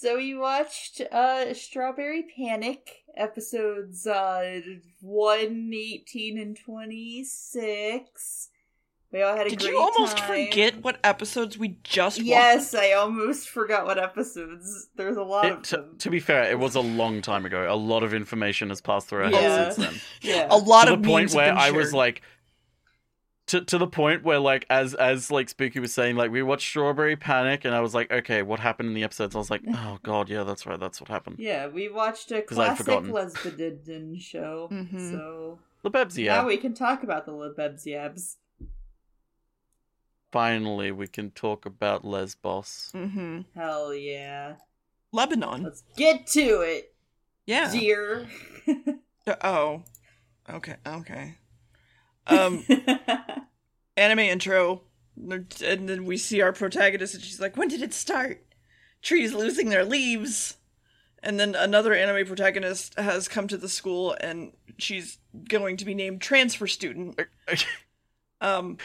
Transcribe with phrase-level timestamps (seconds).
[0.00, 4.60] So we watched uh Strawberry Panic episodes uh
[5.02, 8.48] 1, 18, and 26.
[9.12, 10.46] We all had a Did great you almost time.
[10.46, 12.26] forget what episodes we just watched?
[12.26, 14.88] Yes, I almost forgot what episodes.
[14.96, 15.98] There's a lot It, of to, them.
[15.98, 17.66] to be fair, it was a long time ago.
[17.70, 19.40] A lot of information has passed through our Yeah.
[19.40, 20.00] heads since then.
[20.22, 20.46] Yeah.
[20.48, 22.22] A lot to of the point where I was like,
[23.50, 26.68] to to the point where like as as like Spooky was saying, like we watched
[26.68, 29.34] Strawberry Panic, and I was like, okay, what happened in the episodes?
[29.34, 31.36] I was like, oh god, yeah, that's right, that's what happened.
[31.38, 33.10] Yeah, we watched a classic forgotten.
[33.10, 34.68] lesbian show.
[34.72, 35.10] Mhm.
[35.12, 38.36] So The Bebs, now we can talk about the Lebebs Yabs.
[40.32, 42.92] Finally, we can talk about Lesbos.
[42.94, 43.40] Mm-hmm.
[43.56, 44.54] Hell yeah.
[45.12, 45.64] Lebanon.
[45.64, 46.94] Let's get to it,
[47.46, 47.70] Yeah.
[47.72, 48.28] dear.
[49.26, 49.82] Uh, oh.
[50.48, 50.76] Okay.
[50.86, 51.36] Okay.
[52.30, 52.64] Um,
[53.96, 54.82] anime intro,
[55.16, 58.44] and then we see our protagonist, and she's like, "When did it start?
[59.02, 60.56] Trees losing their leaves."
[61.22, 65.94] And then another anime protagonist has come to the school, and she's going to be
[65.94, 67.20] named transfer student.
[68.42, 68.78] Um,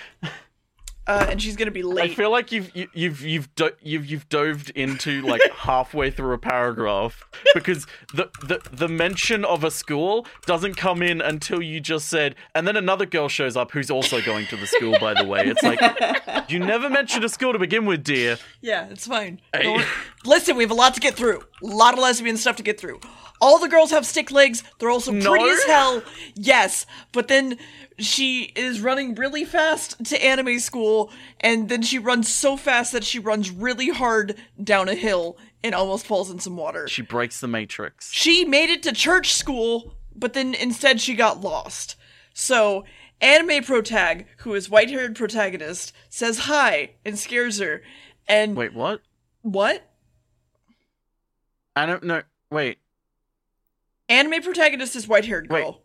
[1.08, 2.12] uh, and she's going to be late.
[2.12, 6.34] I feel like you've you- you've you've do- you've you've doved into like halfway through
[6.34, 11.80] a paragraph because the, the the mention of a school doesn't come in until you
[11.80, 14.98] just said, and then another girl shows up who's also going to the school.
[15.00, 15.80] By the way, it's like
[16.50, 18.38] you never mentioned a school to begin with, dear.
[18.62, 19.42] Yeah, it's fine.
[19.54, 19.84] Hey.
[20.26, 21.44] Listen, we have a lot to get through.
[21.62, 23.00] A lot of lesbian stuff to get through.
[23.42, 24.64] All the girls have stick legs.
[24.80, 25.30] They're also No.
[25.32, 26.02] pretty as hell.
[26.36, 27.58] Yes, but then
[27.98, 33.04] she is running really fast to anime school, and then she runs so fast that
[33.04, 36.88] she runs really hard down a hill and almost falls in some water.
[36.88, 38.12] She breaks the matrix.
[38.12, 41.96] She made it to church school, but then instead she got lost.
[42.34, 42.84] So,
[43.22, 47.82] anime protag, who is white-haired protagonist, says hi and scares her.
[48.28, 49.02] And Wait, what?
[49.42, 49.90] what?
[51.76, 52.24] I don't know.
[52.50, 52.78] Wait,
[54.08, 55.82] Anime protagonist is white haired girl.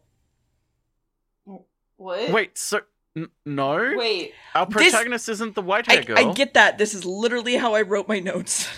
[2.01, 2.31] What?
[2.31, 2.57] wait.
[2.59, 2.81] So
[3.17, 4.33] n- no, Wait.
[4.55, 6.19] our This- protagonist isn't the white I, hair girl.
[6.19, 6.79] I get that.
[6.79, 8.69] This is literally how I wrote my notes.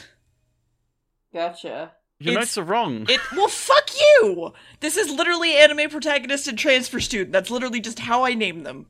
[1.33, 1.93] Gotcha.
[2.19, 3.07] Your it's- notes are wrong.
[3.09, 4.53] It well fuck you.
[4.81, 7.33] This is literally anime protagonist and transfer student.
[7.33, 8.87] That's literally just how I name them.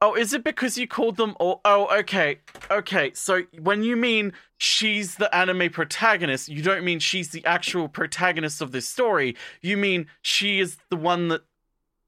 [0.00, 1.60] Oh, is it because you called them all?
[1.64, 2.40] Oh, okay.
[2.70, 7.88] Okay, so when you mean she's the anime protagonist, you don't mean she's the actual
[7.88, 9.34] protagonist of this story.
[9.62, 11.42] You mean she is the one that.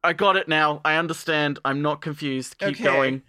[0.06, 0.80] I got it now.
[0.84, 1.58] I understand.
[1.64, 2.58] I'm not confused.
[2.58, 2.84] Keep Okay.
[2.84, 3.22] going.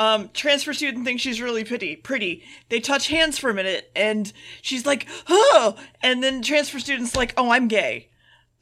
[0.00, 1.96] Um, transfer student thinks she's really pretty.
[1.96, 2.44] Pretty.
[2.68, 4.32] They touch hands for a minute, and
[4.62, 8.08] she's like, "Oh!" And then transfer student's like, "Oh, I'm gay."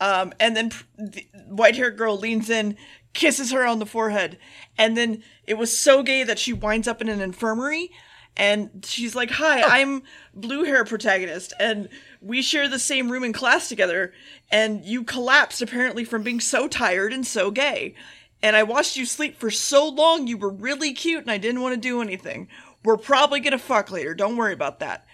[0.00, 2.76] Um, and then pr- the white-haired girl leans in,
[3.12, 4.38] kisses her on the forehead,
[4.78, 7.90] and then it was so gay that she winds up in an infirmary.
[8.38, 10.02] And she's like, "Hi, I'm
[10.34, 11.88] blue hair protagonist, and
[12.26, 14.12] we share the same room in class together.
[14.50, 17.94] And you collapsed apparently from being so tired and so gay.
[18.42, 20.26] And I watched you sleep for so long.
[20.26, 22.48] You were really cute, and I didn't want to do anything.
[22.84, 24.14] We're probably gonna fuck later.
[24.14, 25.06] Don't worry about that.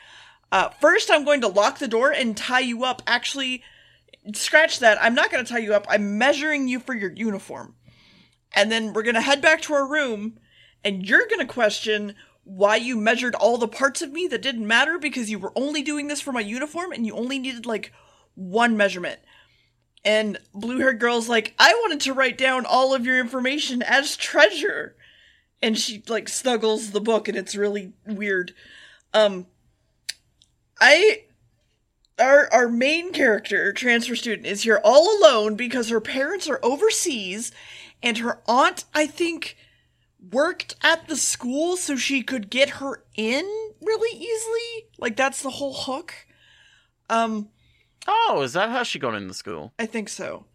[0.50, 3.00] Uh, first, I'm going to lock the door and tie you up.
[3.06, 3.62] Actually,
[4.34, 5.02] scratch that.
[5.02, 5.86] I'm not going to tie you up.
[5.88, 7.74] I'm measuring you for your uniform.
[8.54, 10.38] And then we're going to head back to our room,
[10.84, 12.14] and you're going to question
[12.44, 15.82] why you measured all the parts of me that didn't matter because you were only
[15.82, 17.92] doing this for my uniform and you only needed like
[18.34, 19.20] one measurement.
[20.04, 24.16] And blue haired girl's like, I wanted to write down all of your information as
[24.16, 24.96] treasure.
[25.62, 28.52] And she like snuggles the book and it's really weird.
[29.14, 29.46] Um,
[30.80, 31.24] I
[32.18, 37.52] our our main character, transfer student, is here all alone because her parents are overseas
[38.02, 39.56] and her aunt, I think,
[40.30, 43.44] worked at the school so she could get her in
[43.80, 44.90] really easily.
[44.98, 46.14] Like that's the whole hook.
[47.10, 47.48] Um,
[48.06, 49.72] Oh, is that how she got in the school?
[49.78, 50.46] I think so.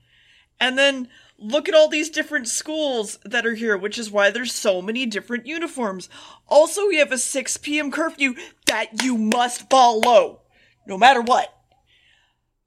[0.60, 1.08] And then
[1.38, 5.06] look at all these different schools that are here, which is why there's so many
[5.06, 6.10] different uniforms.
[6.48, 7.92] Also, we have a 6 p.m.
[7.92, 8.36] curfew
[8.66, 10.42] that you must follow,
[10.86, 11.54] no matter what.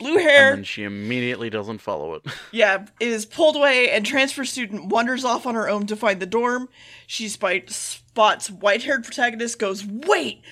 [0.00, 2.22] Blue hair, And then she immediately doesn't follow it.
[2.52, 6.26] yeah, is pulled away, and transfer student wanders off on her own to find the
[6.26, 6.68] dorm.
[7.06, 10.42] She spite, spots white-haired protagonist, goes wait,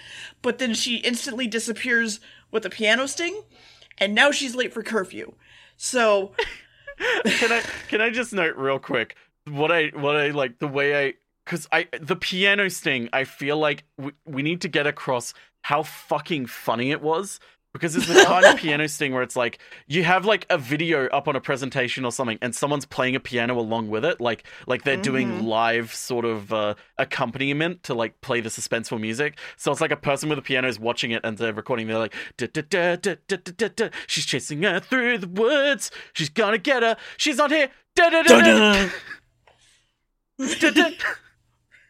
[0.43, 3.43] but then she instantly disappears with a piano sting,
[3.97, 5.33] and now she's late for curfew.
[5.77, 6.33] So
[7.25, 9.17] can I can I just note real quick
[9.47, 11.15] what I what I like the way I
[11.45, 15.83] because I the piano sting I feel like we, we need to get across how
[15.83, 17.41] fucking funny it was
[17.73, 21.07] because it's the kind of piano sting where it's like you have like a video
[21.09, 24.45] up on a presentation or something and someone's playing a piano along with it like
[24.67, 25.43] like they're doing Mhm.
[25.45, 29.39] live sort of uh, accompaniment to like play the suspenseful music.
[29.57, 31.99] So it's like a person with a piano is watching it and they're recording they're
[31.99, 33.89] like da, da, da, da, da, da, da, da.
[34.07, 35.91] she's chasing her through the woods.
[36.15, 36.97] She's gonna get her.
[37.17, 37.69] She's not here.
[37.95, 38.91] Da, da, da, da, da, da.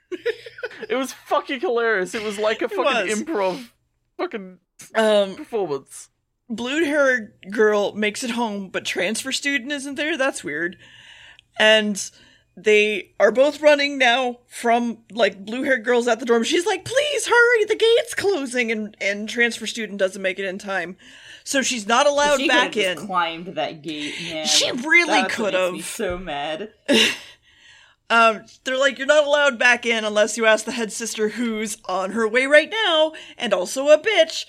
[0.88, 2.14] it was fucking hilarious.
[2.14, 3.68] It was like a fucking improv
[4.16, 4.58] fucking
[4.94, 6.08] Um, performance
[6.48, 10.16] blue haired girl makes it home, but transfer student isn't there.
[10.16, 10.76] That's weird.
[11.58, 12.10] And
[12.56, 16.44] they are both running now from like blue haired girls at the dorm.
[16.44, 20.58] She's like, please hurry, the gate's closing and, and transfer student doesn't make it in
[20.58, 20.96] time.
[21.44, 22.98] So she's not allowed she back in.
[22.98, 24.46] climbed that gate, man.
[24.46, 25.72] She really could've.
[25.74, 26.72] makes so mad.
[28.10, 31.76] Um, they're like, you're not allowed back in unless you ask the head sister who's
[31.86, 34.46] on her way right now and also a bitch.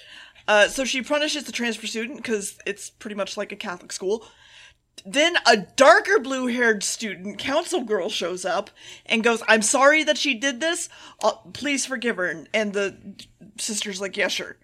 [0.48, 4.26] Uh, so she punishes the transfer student because it's pretty much like a Catholic school.
[5.06, 8.70] Then a darker blue haired student, council girl, shows up
[9.06, 10.90] and goes, I'm sorry that she did this.
[11.22, 12.46] Uh, please forgive her.
[12.54, 12.98] And the
[13.58, 14.58] sister's like, yeah, sure.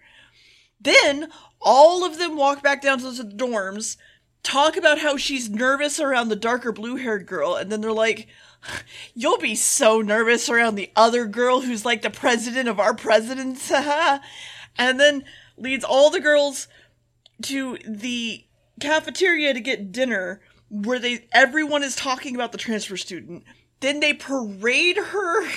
[0.80, 3.96] Then all of them walk back down to the dorms,
[4.42, 8.28] talk about how she's nervous around the darker blue haired girl, and then they're like,
[9.14, 13.70] You'll be so nervous around the other girl who's like the president of our presidents.
[13.70, 15.24] and then
[15.56, 16.68] leads all the girls
[17.42, 18.44] to the
[18.80, 23.44] cafeteria to get dinner where they everyone is talking about the transfer student.
[23.80, 25.48] Then they parade her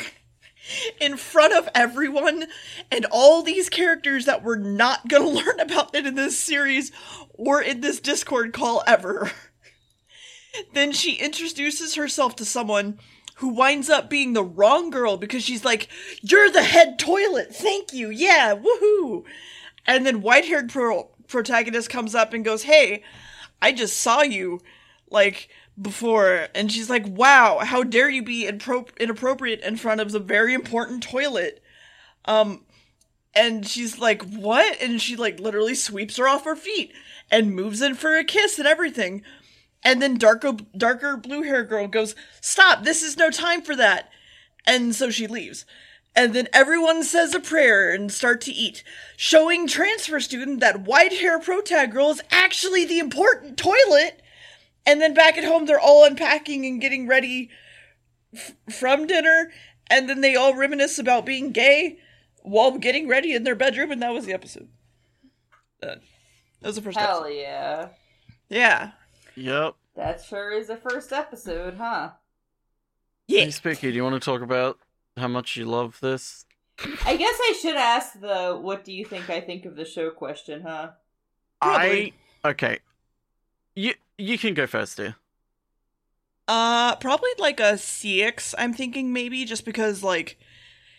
[1.02, 2.46] in front of everyone
[2.92, 6.92] and all these characters that we're not going to learn about it in this series
[7.34, 9.32] or in this Discord call ever.
[10.74, 13.00] Then she introduces herself to someone
[13.36, 15.88] who winds up being the wrong girl because she's like,
[16.22, 17.56] You're the head toilet.
[17.56, 18.10] Thank you.
[18.10, 18.56] Yeah.
[18.56, 19.24] Woohoo.
[19.86, 23.04] And then white haired pro- protagonist comes up and goes, Hey,
[23.62, 24.60] I just saw you
[25.10, 25.50] like
[25.82, 26.48] before.
[26.54, 30.54] And she's like, Wow, how dare you be impro- inappropriate in front of the very
[30.54, 31.64] important toilet?
[32.26, 32.66] Um,
[33.34, 34.82] and she's like, What?
[34.82, 36.92] And she like literally sweeps her off her feet
[37.32, 39.24] and moves in for a kiss and everything.
[39.84, 42.84] And then darker darker blue hair girl goes, "Stop!
[42.84, 44.10] This is no time for that."
[44.68, 45.66] And so she leaves.
[46.16, 48.84] And then everyone says a prayer and start to eat,
[49.16, 54.22] showing transfer student that white hair protag girl is actually the important toilet.
[54.86, 57.50] And then back at home, they're all unpacking and getting ready
[58.36, 59.52] f- from dinner.
[59.88, 62.00] And then they all reminisce about being gay
[62.42, 63.92] while getting ready in their bedroom.
[63.92, 64.68] And that was the episode.
[65.82, 65.96] Uh,
[66.62, 67.38] that was the first Hell episode.
[67.40, 67.88] yeah.
[68.50, 68.92] Yeah.
[69.40, 69.76] Yep.
[69.96, 72.12] That sure is the first episode, huh?
[73.28, 73.46] Yeah.
[73.46, 74.80] Hey, Spooky, do you want to talk about
[75.16, 76.46] how much you love this?
[77.06, 80.10] I guess I should ask the what do you think I think of the show
[80.10, 80.92] question, huh?
[81.62, 82.14] Probably.
[82.44, 82.80] I okay.
[83.76, 85.16] You you can go first, dear.
[86.48, 90.38] Uh, probably like a CX, I'm thinking maybe, just because, like,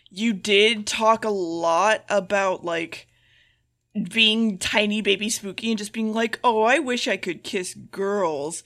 [0.09, 3.09] you did talk a lot about, like,
[3.95, 8.63] being tiny baby spooky and just being like, oh, I wish I could kiss girls.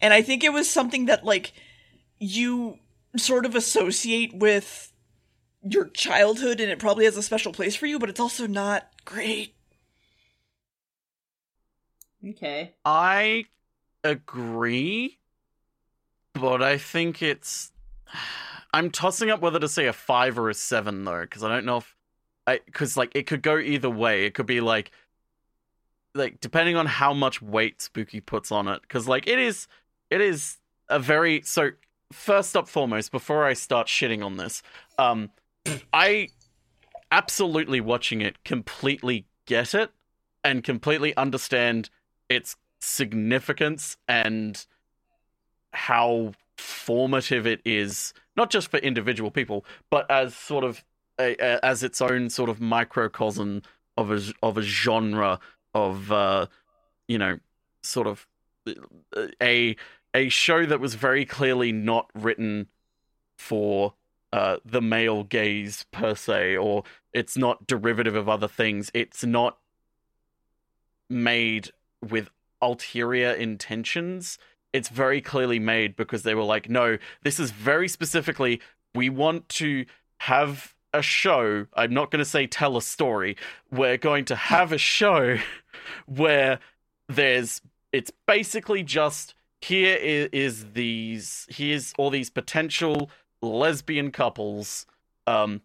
[0.00, 1.52] And I think it was something that, like,
[2.18, 2.78] you
[3.16, 4.92] sort of associate with
[5.62, 8.88] your childhood and it probably has a special place for you, but it's also not
[9.04, 9.54] great.
[12.26, 12.74] Okay.
[12.84, 13.46] I
[14.04, 15.18] agree,
[16.34, 17.72] but I think it's.
[18.74, 21.64] I'm tossing up whether to say a five or a seven though, because I don't
[21.64, 21.97] know if I
[22.66, 24.24] because like it could go either way.
[24.24, 24.90] It could be like
[26.14, 29.66] like depending on how much weight Spooky puts on it, because like it is
[30.10, 30.58] it is
[30.88, 31.70] a very so.
[32.10, 34.62] First up, foremost, before I start shitting on this,
[34.96, 35.30] um,
[35.92, 36.30] I
[37.12, 39.90] absolutely watching it completely get it
[40.42, 41.90] and completely understand
[42.28, 44.64] its significance and
[45.72, 50.84] how formative it is not just for individual people but as sort of
[51.18, 53.62] a, a, as its own sort of microcosm
[53.96, 55.38] of a of a genre
[55.74, 56.46] of uh
[57.06, 57.38] you know
[57.82, 58.26] sort of
[59.42, 59.76] a
[60.14, 62.66] a show that was very clearly not written
[63.36, 63.94] for
[64.32, 69.58] uh the male gaze per se or it's not derivative of other things it's not
[71.08, 71.70] made
[72.06, 74.38] with ulterior intentions.
[74.72, 78.60] It's very clearly made because they were like, no, this is very specifically,
[78.94, 79.86] we want to
[80.18, 81.66] have a show.
[81.74, 83.36] I'm not going to say tell a story.
[83.70, 85.38] We're going to have a show
[86.06, 86.58] where
[87.08, 87.60] there's,
[87.92, 94.86] it's basically just here is, is these, here's all these potential lesbian couples,
[95.26, 95.62] um,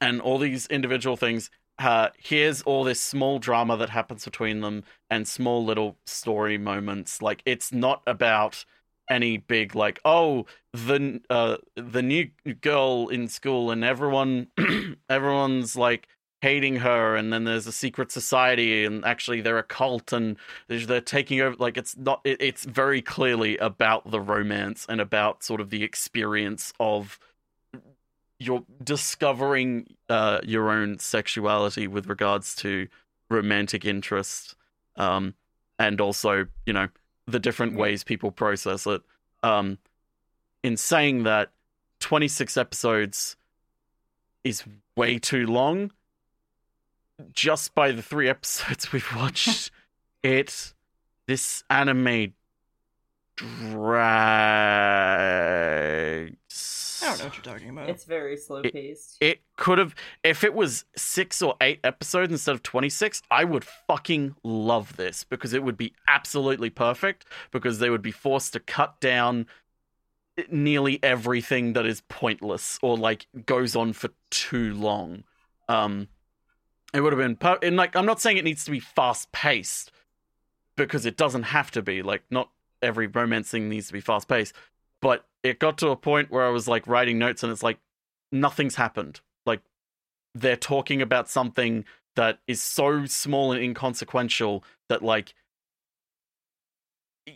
[0.00, 4.84] and all these individual things uh, here's all this small drama that happens between them
[5.08, 7.22] and small little story moments.
[7.22, 8.66] Like it's not about
[9.10, 14.46] any big like oh the uh the new girl in school and everyone
[15.10, 16.06] everyone's like
[16.40, 20.36] hating her and then there's a secret society and actually they're a cult and
[20.68, 25.42] they're taking over like it's not it, it's very clearly about the romance and about
[25.42, 27.18] sort of the experience of
[28.40, 32.88] you're discovering uh, your own sexuality with regards to
[33.28, 34.56] romantic interest,
[34.96, 35.34] um,
[35.78, 36.88] and also you know
[37.26, 39.02] the different ways people process it.
[39.42, 39.78] Um,
[40.62, 41.50] in saying that,
[42.00, 43.36] 26 episodes
[44.44, 44.64] is
[44.96, 45.92] way too long.
[47.32, 49.70] Just by the three episodes we've watched,
[50.22, 50.74] it
[51.26, 52.34] this anime
[53.36, 54.40] drags.
[57.02, 57.88] I don't know what you're talking about.
[57.88, 59.18] It's very slow paced.
[59.20, 63.64] It could have, if it was six or eight episodes instead of 26, I would
[63.64, 68.60] fucking love this because it would be absolutely perfect because they would be forced to
[68.60, 69.46] cut down
[70.50, 75.24] nearly everything that is pointless or like goes on for too long.
[75.68, 76.08] Um,
[76.92, 79.30] it would have been, per- and like, I'm not saying it needs to be fast
[79.32, 79.92] paced
[80.76, 82.02] because it doesn't have to be.
[82.02, 82.50] Like, not
[82.82, 84.54] every romance thing needs to be fast paced,
[85.00, 87.78] but it got to a point where I was like writing notes and it's like
[88.32, 89.20] nothing's happened.
[89.46, 89.60] Like
[90.34, 91.84] they're talking about something
[92.16, 95.34] that is so small and inconsequential that like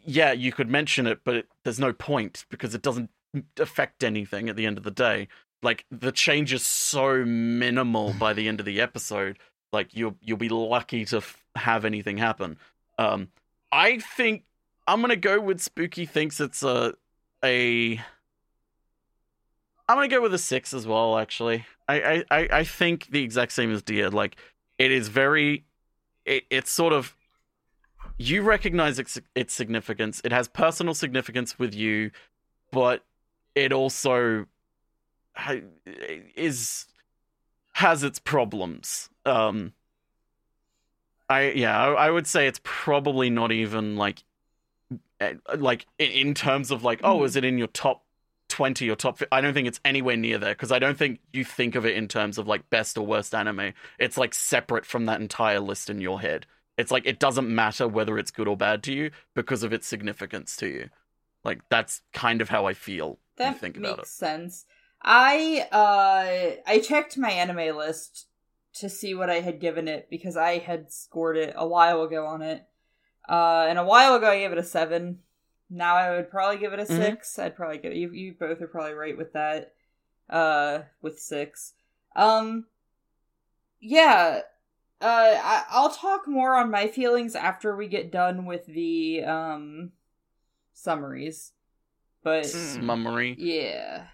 [0.04, 3.10] yeah, you could mention it, but it, there's no point because it doesn't
[3.58, 5.28] affect anything at the end of the day.
[5.62, 9.38] Like the change is so minimal by the end of the episode.
[9.72, 12.58] Like you'll you'll be lucky to f- have anything happen.
[12.98, 13.28] Um,
[13.72, 14.44] I think
[14.86, 16.94] I'm gonna go with Spooky thinks it's a
[17.44, 18.00] a.
[19.88, 21.18] I'm gonna go with a six as well.
[21.18, 24.10] Actually, I I I think the exact same as Deer.
[24.10, 24.36] Like
[24.78, 25.64] it is very,
[26.24, 27.14] it, it's sort of.
[28.16, 30.20] You recognize its, its significance.
[30.24, 32.12] It has personal significance with you,
[32.70, 33.04] but
[33.54, 34.46] it also
[36.36, 36.86] is
[37.72, 39.10] has its problems.
[39.26, 39.72] Um,
[41.28, 44.22] I yeah, I, I would say it's probably not even like
[45.56, 48.04] like in terms of like oh, is it in your top
[48.48, 51.44] 20 or top I don't think it's anywhere near there because I don't think you
[51.44, 53.72] think of it in terms of like best or worst anime.
[53.98, 56.46] It's like separate from that entire list in your head.
[56.76, 59.86] It's like it doesn't matter whether it's good or bad to you because of its
[59.86, 60.90] significance to you.
[61.44, 63.18] Like that's kind of how I feel.
[63.36, 64.08] That you think makes about it.
[64.08, 64.66] sense.
[65.02, 68.26] I uh I checked my anime list
[68.74, 72.26] to see what I had given it because I had scored it a while ago
[72.26, 72.64] on it.
[73.28, 75.18] Uh and a while ago I gave it a 7.
[75.70, 77.16] Now I would probably give it a Mhm.
[77.16, 77.38] 6.
[77.38, 79.74] I'd probably give you you both are probably right with that.
[80.28, 81.74] Uh with 6.
[82.16, 82.66] Um
[83.80, 84.40] yeah,
[85.00, 85.04] uh
[85.42, 89.92] I, I'll talk more on my feelings after we get done with the um
[90.72, 91.52] summaries.
[92.22, 92.82] But Mm.
[92.82, 93.36] Mummery.
[93.38, 94.06] yeah.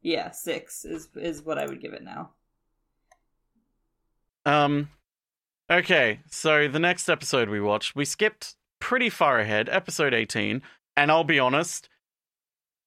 [0.00, 2.30] Yeah, six is is what I would give it now.
[4.46, 4.88] Um
[5.70, 10.62] okay, so the next episode we watched, we skipped pretty far ahead, episode 18,
[10.96, 11.88] and I'll be honest,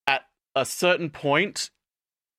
[0.07, 0.23] at
[0.55, 1.69] a certain point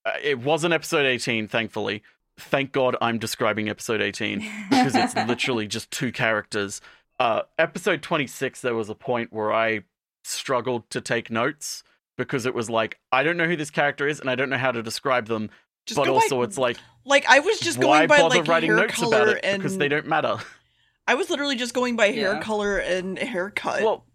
[0.05, 2.03] uh, it wasn't episode 18 thankfully.
[2.37, 6.81] Thank God I'm describing episode 18 because it's literally just two characters.
[7.19, 9.81] Uh episode 26 there was a point where I
[10.23, 11.83] struggled to take notes
[12.17, 14.57] because it was like I don't know who this character is and I don't know
[14.57, 15.49] how to describe them,
[15.85, 18.47] Just but go also by, it's like like I was just going by bother like
[18.47, 20.37] writing hair notes color about it and because they don't matter.
[21.07, 23.81] I was literally just going by hair color and haircut.
[23.83, 24.05] well,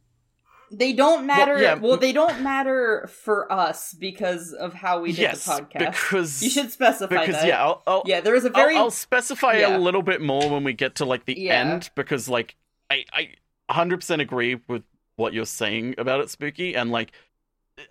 [0.70, 1.60] they don't matter.
[1.60, 1.74] yeah.
[1.74, 5.78] Well, they don't matter for us because of how we did yes, the podcast.
[5.90, 7.46] because you should specify because that.
[7.46, 8.20] yeah, I'll, I'll, yeah.
[8.20, 9.76] There is a very I'll, I'll specify yeah.
[9.76, 11.60] a little bit more when we get to like the Yeah.
[11.60, 12.56] end because like
[12.90, 13.28] I I
[13.70, 14.82] 100% agree with
[15.16, 17.12] what you're saying about it, Spooky, and like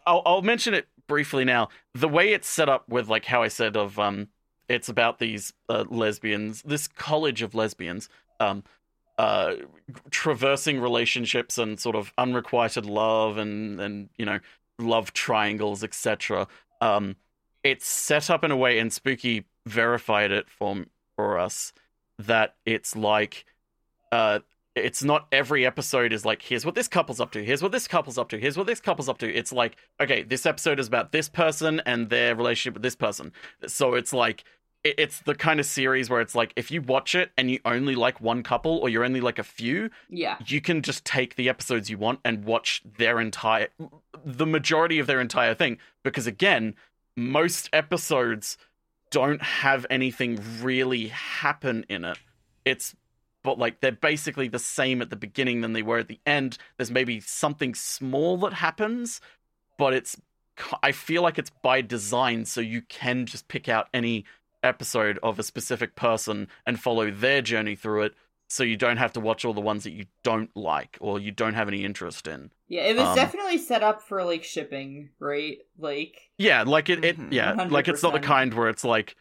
[0.06, 1.70] I'll I'll mention it briefly now.
[1.94, 4.28] The way it's set up with like how I said of um,
[4.70, 8.64] it's about these uh, lesbians, this college of lesbians, um,
[9.18, 9.56] uh,
[10.12, 14.40] traversing relationships and sort of unrequited love and and you know
[14.80, 16.48] love triangles, etc.
[16.82, 17.16] Um,
[17.64, 21.74] it's set up in a way, and Spooky verified it for for us
[22.20, 23.46] that it's like
[24.12, 24.40] uh
[24.78, 27.88] it's not every episode is like here's what this couple's up to here's what this
[27.88, 30.88] couple's up to here's what this couple's up to it's like okay this episode is
[30.88, 33.32] about this person and their relationship with this person
[33.66, 34.44] so it's like
[34.84, 37.96] it's the kind of series where it's like if you watch it and you only
[37.96, 40.38] like one couple or you're only like a few yeah.
[40.46, 43.68] you can just take the episodes you want and watch their entire
[44.24, 46.74] the majority of their entire thing because again
[47.18, 48.58] most episodes
[49.10, 52.18] don't have anything really happen in it.
[52.66, 52.96] It's
[53.48, 56.58] but like they're basically the same at the beginning than they were at the end.
[56.76, 59.22] There's maybe something small that happens,
[59.78, 60.20] but it's
[60.84, 64.26] I feel like it's by design so you can just pick out any
[64.62, 68.16] episode of a specific person and follow their journey through it
[68.50, 71.32] so you don't have to watch all the ones that you don't like or you
[71.32, 72.52] don't have any interest in.
[72.68, 75.60] Yeah, it was Um, definitely set up for like shipping, right?
[75.80, 79.16] Like Yeah, like it, it yeah, like it's not the kind where it's like,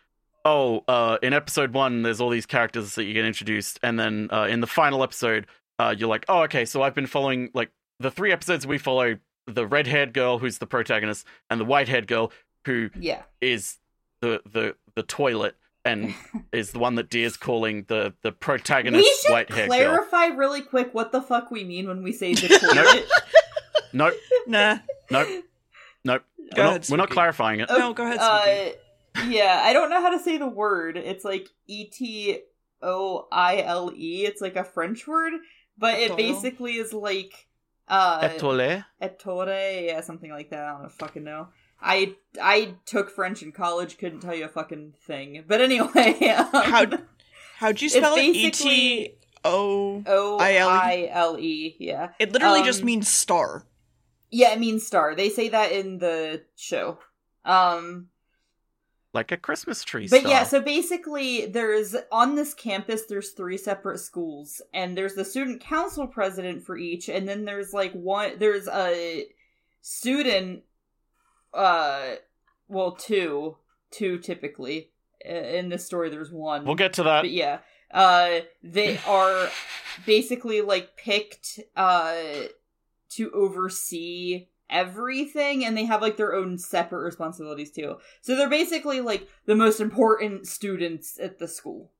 [0.47, 4.29] oh, uh, in episode one, there's all these characters that you get introduced, and then
[4.33, 5.47] uh, in the final episode,
[5.79, 9.19] uh, you're like, oh, okay, so I've been following like the three episodes we follow
[9.47, 12.33] the red-haired girl who's the protagonist and the white-haired girl
[12.65, 13.23] who yeah.
[13.41, 13.79] is
[14.21, 16.15] the the the toilet and
[16.53, 19.79] is the one that Deer's calling the the protagonist we should white-haired girl.
[19.79, 23.07] clarify really quick what the fuck we mean when we say the toilet.
[23.93, 24.15] Nope,
[24.47, 24.79] Nah.
[25.11, 25.29] nope,
[26.05, 26.23] nope.
[26.55, 27.69] Go we're, ahead, not, we're not clarifying it.
[27.71, 28.73] No, go ahead, Uh,
[29.29, 30.97] yeah, I don't know how to say the word.
[30.97, 32.41] It's like E T
[32.83, 34.25] O I L E.
[34.27, 35.35] It's like a French word,
[35.79, 37.47] but it basically is like
[37.89, 38.85] uh Etoile?
[39.01, 40.65] ettore, yeah, something like that.
[40.65, 41.49] I don't fucking know.
[41.81, 45.45] I I took French in college, couldn't tell you a fucking thing.
[45.47, 46.87] But anyway, um, How
[47.59, 48.25] how'd you spell it?
[48.25, 50.03] E basically- T O.
[50.07, 52.11] O I L E, yeah.
[52.19, 53.67] It literally just um, means star.
[54.31, 55.15] Yeah, it means star.
[55.15, 56.99] They say that in the show.
[57.45, 58.09] Um
[59.17, 60.31] Like a Christmas tree But star.
[60.31, 65.61] yeah, so basically, there's on this campus, there's three separate schools, and there's the student
[65.63, 69.27] council president for each, and then there's like one, there's a
[69.81, 70.65] student,
[71.55, 72.17] uh,
[72.69, 73.57] well, two,
[73.91, 74.91] two typically.
[75.25, 76.65] In this story, there's one.
[76.67, 77.23] we'll get to that.
[77.23, 79.49] But yeah, uh, they are
[80.05, 82.15] basically like picked uh
[83.09, 87.97] to oversee everything, and they have like their own separate responsibilities too.
[88.21, 91.91] So they're basically like the most important students at the school.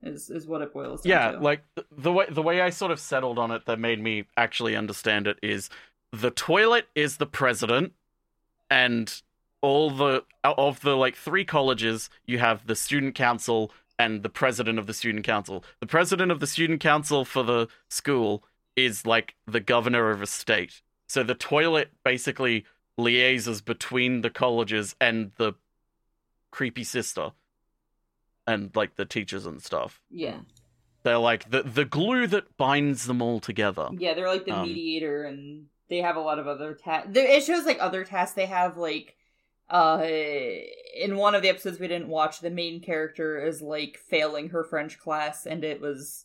[0.00, 1.38] Is is what it boils down yeah to.
[1.40, 4.76] like the way the way i sort of settled on it that made me actually
[4.76, 5.70] understand it is
[6.12, 7.94] the toilet is the president
[8.70, 9.22] and
[9.60, 14.78] all the of the like three colleges you have the student council and the president
[14.78, 18.44] of the student council the president of the student council for the school
[18.76, 22.64] is like the governor of a state so the toilet basically
[22.98, 25.52] liaises between the colleges and the
[26.52, 27.32] creepy sister
[28.46, 30.38] and like the teachers and stuff yeah,
[31.02, 33.88] they're like the the glue that binds them all together.
[33.98, 37.10] yeah, they're like the Um, mediator, and they have a lot of other tasks.
[37.14, 39.14] It shows like other tasks they have, like.
[39.70, 40.02] Uh,
[40.96, 44.64] in one of the episodes we didn't watch, the main character is like failing her
[44.64, 46.24] French class, and it was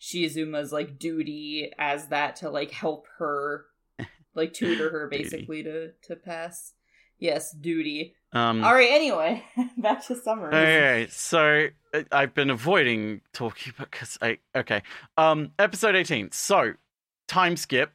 [0.00, 3.66] Shizuma's like duty as that to like help her,
[4.34, 6.72] like tutor her basically to to pass.
[7.18, 8.14] Yes, duty.
[8.32, 8.90] Um, All right.
[8.90, 9.44] Anyway,
[9.78, 10.48] back to summer.
[10.48, 14.82] Okay, so uh, I've been avoiding talking because I okay.
[15.16, 16.30] Um, episode eighteen.
[16.32, 16.74] So
[17.28, 17.92] time skip,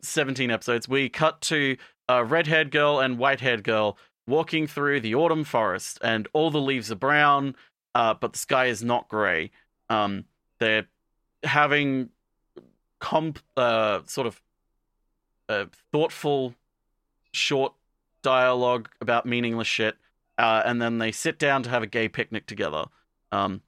[0.00, 0.88] seventeen episodes.
[0.88, 1.76] We cut to
[2.08, 6.92] a red-haired girl and white-haired girl walking through the autumn forest, and all the leaves
[6.92, 7.56] are brown,
[7.94, 9.50] uh, but the sky is not grey.
[9.90, 10.24] Um,
[10.58, 10.86] they're
[11.42, 12.10] having
[13.00, 14.40] comp, uh, sort of
[15.48, 16.54] uh, thoughtful,
[17.32, 17.74] short
[18.22, 19.96] dialogue about meaningless shit
[20.38, 22.84] uh, and then they sit down to have a gay picnic together.
[23.30, 23.62] Um,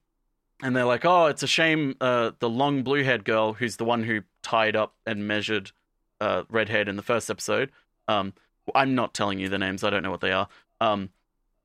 [0.63, 4.05] and they're like, "Oh, it's a shame uh, the long blue-haired girl, who's the one
[4.05, 5.73] who tied up and measured
[6.21, 7.71] uh, redhead in the first episode.
[8.09, 8.33] Um,
[8.75, 10.49] I'm not telling you the names; I don't know what they are.
[10.81, 11.11] Um,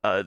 [0.03, 0.23] uh,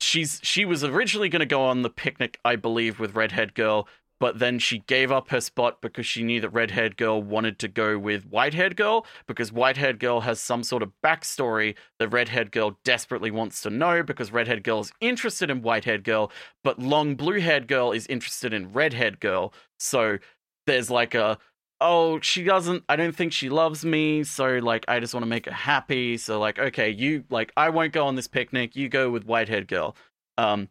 [0.00, 3.86] she's she was originally going to go on the picnic, I believe, with redhead girl,
[4.20, 7.68] but then she gave up her spot because she knew that redhead girl wanted to
[7.68, 12.78] go with white-haired girl because white-haired girl has some sort of backstory the redhead girl
[12.84, 16.30] desperately wants to know because redhead girl is interested in white-haired girl,
[16.62, 19.52] but long blue-haired girl is interested in redhead girl.
[19.78, 20.18] So
[20.66, 21.38] there's like a
[21.80, 25.28] oh she doesn't i don't think she loves me so like i just want to
[25.28, 28.88] make her happy so like okay you like i won't go on this picnic you
[28.88, 29.96] go with white-haired girl
[30.38, 30.68] um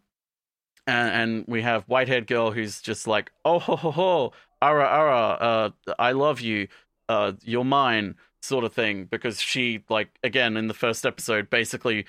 [0.88, 5.18] and, and we have white-haired girl who's just like oh ho ho ho ara ara
[5.18, 6.68] uh i love you
[7.10, 12.06] uh you're mine sort of thing because she like again in the first episode basically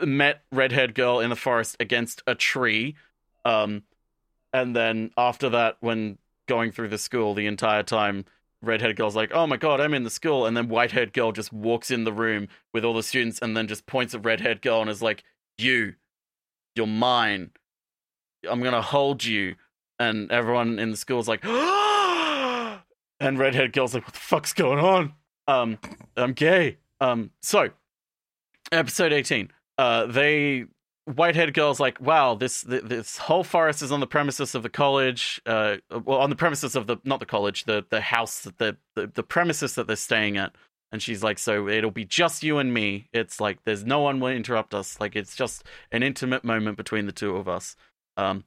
[0.00, 2.96] met redhead girl in the forest against a tree
[3.44, 3.82] um
[4.52, 8.24] and then after that when going through the school the entire time
[8.62, 11.52] redhead girl's like oh my god i'm in the school and then white-haired girl just
[11.52, 14.80] walks in the room with all the students and then just points at redhead girl
[14.80, 15.22] and is like
[15.58, 15.94] you
[16.74, 17.50] you're mine
[18.48, 19.54] i'm gonna hold you
[19.98, 21.44] and everyone in the school's like
[23.20, 25.12] and redhead girl's like what the fuck's going on
[25.48, 25.78] um
[26.16, 27.70] i'm gay um so
[28.72, 30.66] episode 18 uh they
[31.06, 35.40] whitehead girl's like, "Wow, this this whole forest is on the premises of the college.
[35.46, 38.76] Uh, well, on the premises of the not the college, the the house that the
[38.94, 40.54] the, the premises that they're staying at."
[40.92, 43.08] And she's like, "So it'll be just you and me.
[43.12, 45.00] It's like there's no one will interrupt us.
[45.00, 47.76] Like it's just an intimate moment between the two of us."
[48.16, 48.44] Um,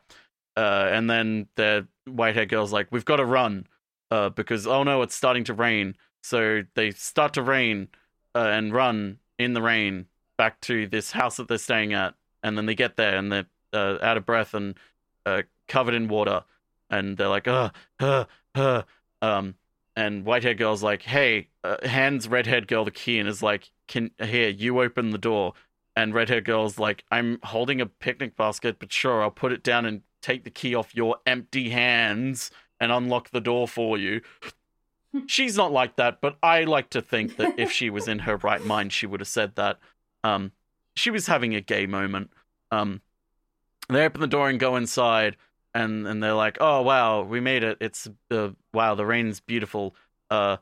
[0.57, 3.67] uh, and then the white-haired girl's like, "We've got to run,
[4.11, 7.87] uh, because oh no, it's starting to rain." So they start to rain
[8.35, 12.57] uh, and run in the rain back to this house that they're staying at, and
[12.57, 14.75] then they get there and they're uh, out of breath and
[15.25, 16.43] uh, covered in water,
[16.89, 18.83] and they're like, "Uh, uh, uh."
[19.21, 19.55] Um,
[19.95, 24.11] and whitehead girl's like, "Hey," uh, hands redhead girl the key and is like, "Can
[24.21, 25.53] here you open the door?"
[25.99, 29.85] And redhead girl's like, "I'm holding a picnic basket, but sure, I'll put it down
[29.85, 34.21] and take the key off your empty hands and unlock the door for you."
[35.27, 38.37] She's not like that, but I like to think that if she was in her
[38.37, 39.77] right mind, she would have said that.
[40.23, 40.53] Um,
[40.95, 42.31] she was having a gay moment.
[42.71, 43.01] Um,
[43.89, 45.35] they open the door and go inside,
[45.73, 47.77] and and they're like, "Oh wow, we made it!
[47.81, 49.95] It's uh, wow, the rain's beautiful."
[50.29, 50.57] Uh,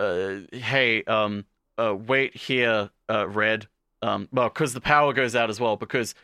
[0.00, 1.44] uh, hey, um,
[1.78, 3.68] uh, wait here, uh, Red.
[4.02, 5.76] Um, well, because the power goes out as well.
[5.76, 6.14] Because,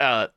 [0.00, 0.28] uh,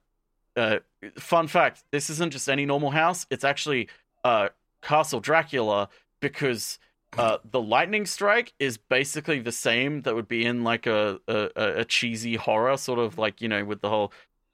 [0.55, 0.79] uh,
[1.17, 3.25] fun fact: this isn't just any normal house.
[3.29, 3.89] It's actually
[4.23, 4.49] uh
[4.81, 6.79] Castle Dracula because
[7.17, 11.49] uh, the lightning strike is basically the same that would be in like a, a,
[11.55, 14.11] a cheesy horror sort of like you know with the whole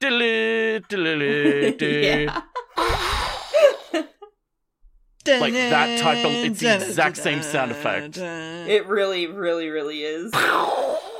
[5.26, 5.38] yeah.
[5.38, 10.32] like that type of it's the exact same sound effect It really, really, really is.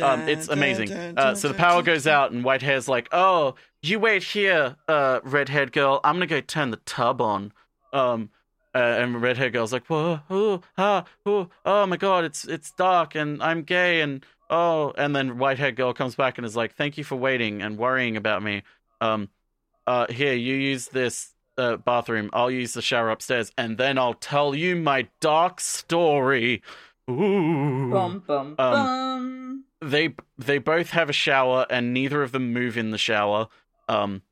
[0.00, 3.98] um it's amazing uh, so the power goes out and White whitehair's like oh you
[3.98, 7.52] wait here uh redhead girl i'm gonna go turn the tub on
[7.92, 8.30] um
[8.74, 13.14] uh, and redhead girl's like, whoa, oh, ah, oh, oh my god, it's it's dark
[13.14, 16.74] and I'm gay and oh, and then white whitehead girl comes back and is like,
[16.74, 18.62] thank you for waiting and worrying about me.
[19.00, 19.30] Um,
[19.86, 24.14] uh, here you use this uh, bathroom, I'll use the shower upstairs, and then I'll
[24.14, 26.62] tell you my dark story.
[27.10, 27.90] Ooh.
[27.90, 29.37] Bum bum Um, bum.
[29.80, 33.48] They they both have a shower and neither of them move in the shower.
[33.88, 34.22] Um,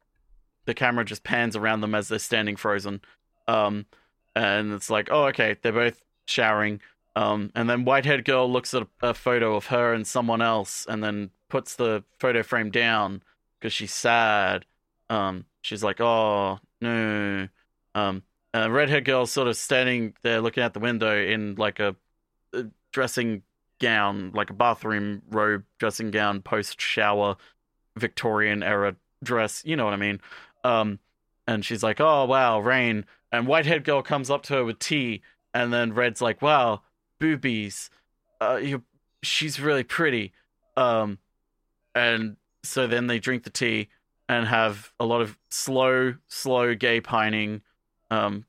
[0.64, 3.00] the camera just pans around them as they're standing frozen.
[3.46, 3.86] Um,
[4.34, 6.80] and it's like, oh, okay, they're both showering.
[7.14, 10.84] Um, and then whitehead girl looks at a, a photo of her and someone else,
[10.88, 13.22] and then puts the photo frame down
[13.58, 14.66] because she's sad.
[15.08, 17.48] Um, she's like, oh no.
[17.94, 21.96] Um, and redhead girl's sort of standing there looking out the window in like a,
[22.52, 23.42] a dressing
[23.78, 27.36] gown, like a bathroom robe dressing gown, post shower,
[27.96, 29.62] Victorian era dress.
[29.64, 30.20] You know what I mean?
[30.64, 30.98] Um,
[31.46, 35.22] and she's like, "Oh wow, rain." And whitehead girl comes up to her with tea,
[35.54, 36.82] and then Red's like, "Wow,
[37.18, 37.90] boobies.
[38.40, 38.82] Uh, you,
[39.22, 40.32] she's really pretty."
[40.76, 41.18] Um,
[41.94, 43.88] and so then they drink the tea
[44.28, 47.62] and have a lot of slow, slow gay pining.
[48.10, 48.44] Um,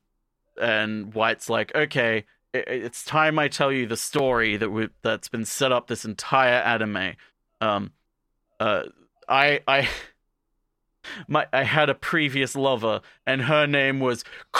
[0.60, 5.44] and White's like, "Okay, it's time I tell you the story that we that's been
[5.44, 7.14] set up this entire anime."
[7.60, 7.92] Um,
[8.60, 8.84] uh,
[9.28, 9.88] I I.
[11.26, 14.24] My, I had a previous lover, and her name was.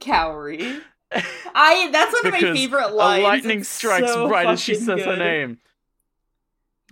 [0.00, 0.80] Kaori.
[1.12, 3.20] I that's one of my favorite lines.
[3.20, 5.58] A lightning It's strikes so right as she says her name.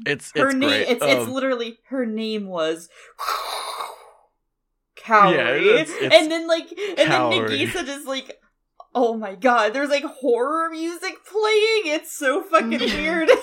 [0.05, 0.89] It's Her it's name great.
[0.89, 2.89] it's it's Um, literally her name was
[5.09, 5.35] Kaori.
[5.35, 7.49] Yeah, it's- it's and then like and Kaori.
[7.49, 8.38] then Nagisa just like
[8.94, 11.83] Oh my god, there's like horror music playing.
[11.85, 12.97] It's so fucking mm.
[12.97, 13.29] weird.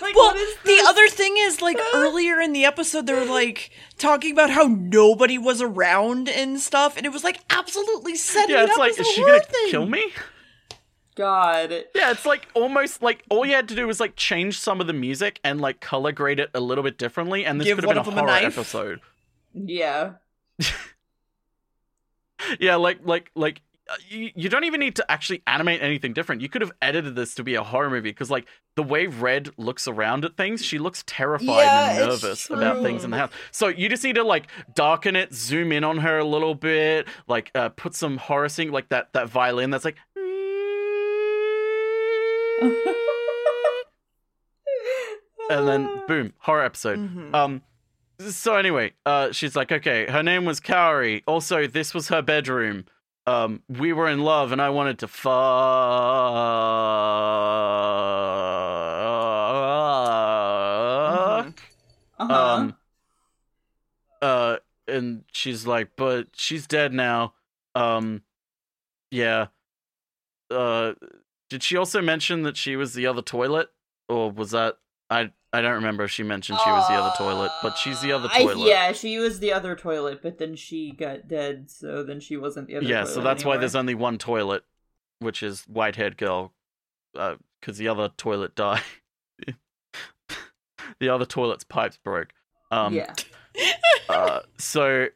[0.00, 3.24] Like, Well, what is the other thing is, like earlier in the episode, they were
[3.24, 8.54] like talking about how nobody was around and stuff, and it was like absolutely setting
[8.54, 9.70] yeah, it it's up like, as a is she gonna thing.
[9.70, 10.12] kill me?
[11.16, 11.70] God.
[11.94, 14.86] Yeah, it's like almost like all you had to do was like change some of
[14.86, 17.84] the music and like color grade it a little bit differently, and this Give could
[17.84, 19.00] have been a of them a horror episode.
[19.52, 20.12] Yeah.
[22.58, 26.42] Yeah, like like like uh, you, you don't even need to actually animate anything different.
[26.42, 29.50] You could have edited this to be a horror movie because like the way Red
[29.56, 33.30] looks around at things, she looks terrified Yeah, and nervous about things in the house.
[33.50, 37.08] So you just need to like darken it, zoom in on her a little bit,
[37.26, 39.96] like uh, put some horror scene like that that violin that's like
[45.50, 46.98] and then boom, horror episode.
[46.98, 47.34] Mhm.
[47.34, 47.62] Um
[48.28, 51.22] so anyway, uh she's like, okay, her name was Kaori.
[51.26, 52.84] Also, this was her bedroom.
[53.26, 55.30] Um, we were in love and I wanted to fuck.
[62.18, 62.34] Uh-huh.
[62.34, 62.76] Um
[64.20, 64.56] uh
[64.86, 67.34] and she's like, but she's dead now.
[67.74, 68.22] Um
[69.10, 69.46] yeah.
[70.50, 70.94] Uh
[71.48, 73.68] did she also mention that she was the other toilet?
[74.08, 74.78] Or was that
[75.08, 78.12] I I don't remember if she mentioned she was the other toilet, but she's the
[78.12, 78.68] other Uh, I- toilet.
[78.68, 82.68] yeah, she was the other toilet, but then she got dead, so then she wasn't
[82.68, 84.64] the other Yeah, so that's why there's only one toilet,
[85.18, 86.52] which is white haired girl,
[87.12, 88.82] because the other toilet died.
[91.00, 92.28] the other toilet's pipes broke.
[92.70, 93.12] Um, yeah.
[94.08, 95.08] uh, so,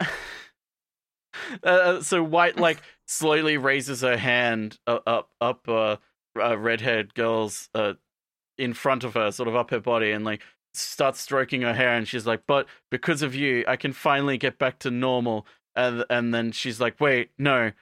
[1.62, 5.96] uh, so white like slowly raises her hand uh, up up uh,
[6.40, 7.92] uh red-haired girl's uh
[8.62, 10.42] in front of her, sort of up her body, and like
[10.74, 14.58] starts stroking her hair, and she's like, "But because of you, I can finally get
[14.58, 17.72] back to normal." And and then she's like, "Wait, no,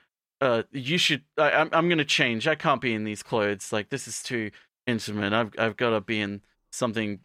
[0.40, 1.22] uh, you should.
[1.36, 2.48] I, I'm I'm gonna change.
[2.48, 3.72] I can't be in these clothes.
[3.72, 4.50] Like this is too
[4.86, 5.32] intimate.
[5.32, 6.40] I've I've got to be in
[6.70, 7.20] something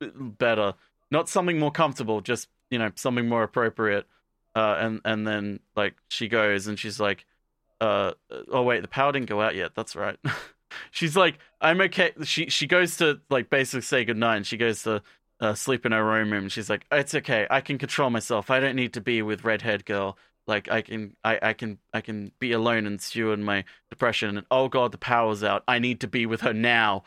[0.00, 0.74] better,
[1.10, 2.20] not something more comfortable.
[2.20, 4.06] Just you know something more appropriate."
[4.54, 7.24] Uh, and and then like she goes and she's like,
[7.82, 8.12] uh,
[8.52, 9.72] oh wait, the power didn't go out yet.
[9.74, 10.18] That's right.
[10.90, 12.12] she's like, I'm okay.
[12.24, 15.02] She she goes to like basically say goodnight and she goes to
[15.40, 16.44] uh, sleep in her own room.
[16.44, 17.46] And she's like, it's okay.
[17.50, 18.50] I can control myself.
[18.50, 20.16] I don't need to be with redhead girl.
[20.46, 24.36] Like I can I, I can I can be alone and steward my depression.
[24.36, 25.62] And oh god, the power's out.
[25.68, 27.04] I need to be with her now.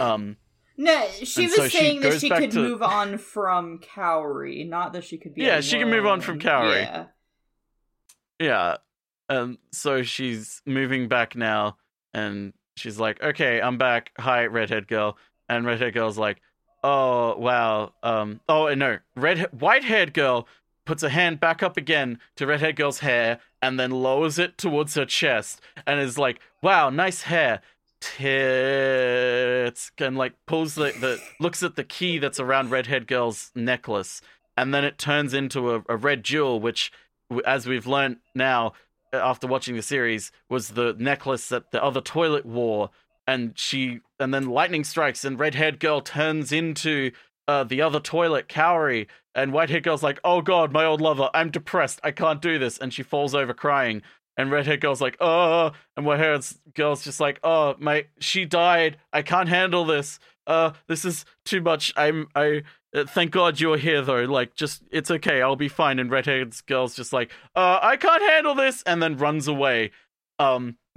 [0.00, 0.36] Um
[0.76, 4.94] No, she was so she saying that she could to- move on from Kaori, not
[4.94, 5.42] that she could be.
[5.42, 6.38] Yeah, she can move on from.
[6.38, 6.82] Kaori.
[6.82, 7.04] Yeah.
[8.40, 8.76] Yeah.
[9.28, 11.76] And so she's moving back now
[12.14, 14.12] and she's like, "Okay, I'm back.
[14.18, 15.16] Hi, redhead girl."
[15.48, 16.40] And redhead girl's like,
[16.82, 17.92] "Oh, wow.
[18.02, 18.98] Um oh, no.
[19.16, 20.46] Red white-haired girl
[20.84, 24.94] puts her hand back up again to redhead girl's hair and then lowers it towards
[24.94, 27.60] her chest and is like, "Wow, nice hair."
[28.00, 34.22] Tits and like pulls the, the looks at the key that's around redhead girl's necklace
[34.56, 36.92] and then it turns into a, a red jewel which
[37.46, 38.72] as we've learned now
[39.12, 42.90] after watching the series was the necklace that the other toilet wore.
[43.26, 47.10] And she and then lightning strikes and red-haired girl turns into
[47.46, 49.06] uh, the other toilet Kaori.
[49.34, 52.00] And white-haired girl's like oh god my old lover i'm depressed.
[52.02, 52.78] I can't do this.
[52.78, 54.02] And she falls over crying.
[54.36, 56.44] And redhead girl's like oh and white-haired
[56.74, 58.96] girl's just like oh my she died.
[59.12, 60.18] I can't handle this.
[60.46, 61.92] Uh this is too much.
[61.96, 62.62] I'm i
[62.94, 64.24] thank God you're here, though.
[64.24, 65.42] Like, just it's okay.
[65.42, 65.98] I'll be fine.
[65.98, 69.90] And redheaded girl's just like, uh, I can't handle this, and then runs away.
[70.38, 70.76] Um,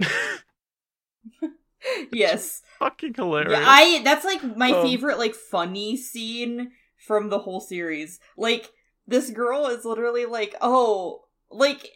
[2.12, 2.62] Yes.
[2.78, 3.52] fucking hilarious.
[3.52, 8.20] Yeah, I that's like my Um, favorite like funny scene from the whole series.
[8.36, 8.70] Like
[9.06, 11.90] this girl is literally like, "Oh, like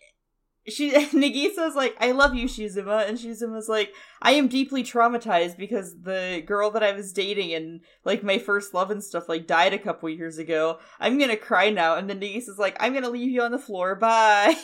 [0.69, 5.95] she Nagisa's like, "I love you, Shizuma." And Shizuma's like, "I am deeply traumatized because
[6.03, 9.73] the girl that I was dating and like my first love and stuff like died
[9.75, 10.79] a couple years ago.
[11.01, 13.53] I'm going to cry now." And then Nagisa's like, "I'm going to leave you on
[13.53, 13.95] the floor.
[13.95, 14.55] Bye."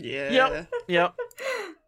[0.00, 0.30] Yeah.
[0.30, 0.68] Yep.
[0.88, 1.14] Yep.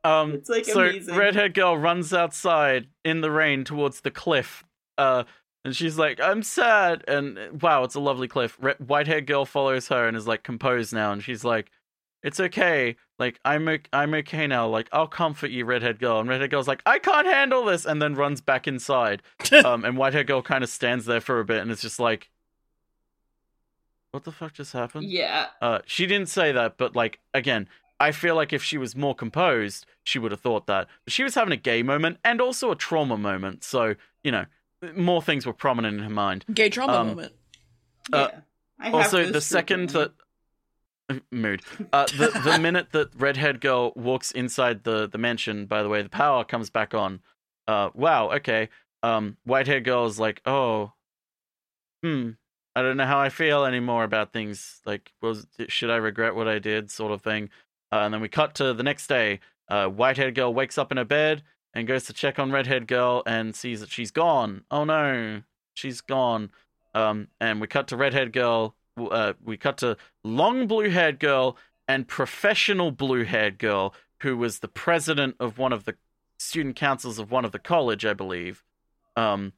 [0.03, 1.14] Um, It's, like, so amazing.
[1.14, 4.64] redhead girl runs outside in the rain towards the cliff.
[4.96, 5.24] Uh,
[5.62, 8.57] and she's like, "I'm sad." And wow, it's a lovely cliff.
[8.62, 11.70] Re- white-haired girl follows her and is like composed now, and she's like,
[12.22, 12.96] "It's okay.
[13.18, 14.66] Like I'm I'm okay now.
[14.68, 18.00] Like I'll comfort you, redhead girl." And redhead girl's like, "I can't handle this," and
[18.00, 19.22] then runs back inside.
[19.64, 22.30] um, and white-haired girl kind of stands there for a bit and it's just like,
[24.12, 25.46] "What the fuck just happened?" yeah.
[25.61, 29.14] Uh, she didn't say that, but like again, I feel like if she was more
[29.14, 30.88] composed, she would have thought that.
[31.04, 34.46] But she was having a gay moment and also a trauma moment, so you know,
[34.96, 36.44] more things were prominent in her mind.
[36.52, 37.33] Gay trauma Um, moment.
[38.12, 38.40] Uh, yeah.
[38.80, 40.12] I Also, the second that.
[41.31, 45.88] mood, uh, the the minute that redhead girl walks inside the the mansion, by the
[45.88, 47.20] way, the power comes back on.
[47.66, 48.68] Uh, wow, okay.
[49.03, 50.92] Um, white-haired girl is like, oh,
[52.03, 52.31] hmm,
[52.75, 54.81] I don't know how I feel anymore about things.
[54.85, 57.51] Like, was should I regret what I did, sort of thing.
[57.92, 59.40] Uh, and then we cut to the next day.
[59.68, 61.42] Uh, white-haired girl wakes up in her bed
[61.73, 64.64] and goes to check on redhead girl and sees that she's gone.
[64.70, 65.42] Oh no,
[65.75, 66.51] she's gone.
[66.94, 68.75] Um, and we cut to redhead girl.
[68.96, 71.57] Uh, we cut to long blue-haired girl
[71.88, 75.96] and professional blue-haired girl, who was the president of one of the
[76.38, 78.62] student councils of one of the college, I believe.
[79.16, 79.53] Um,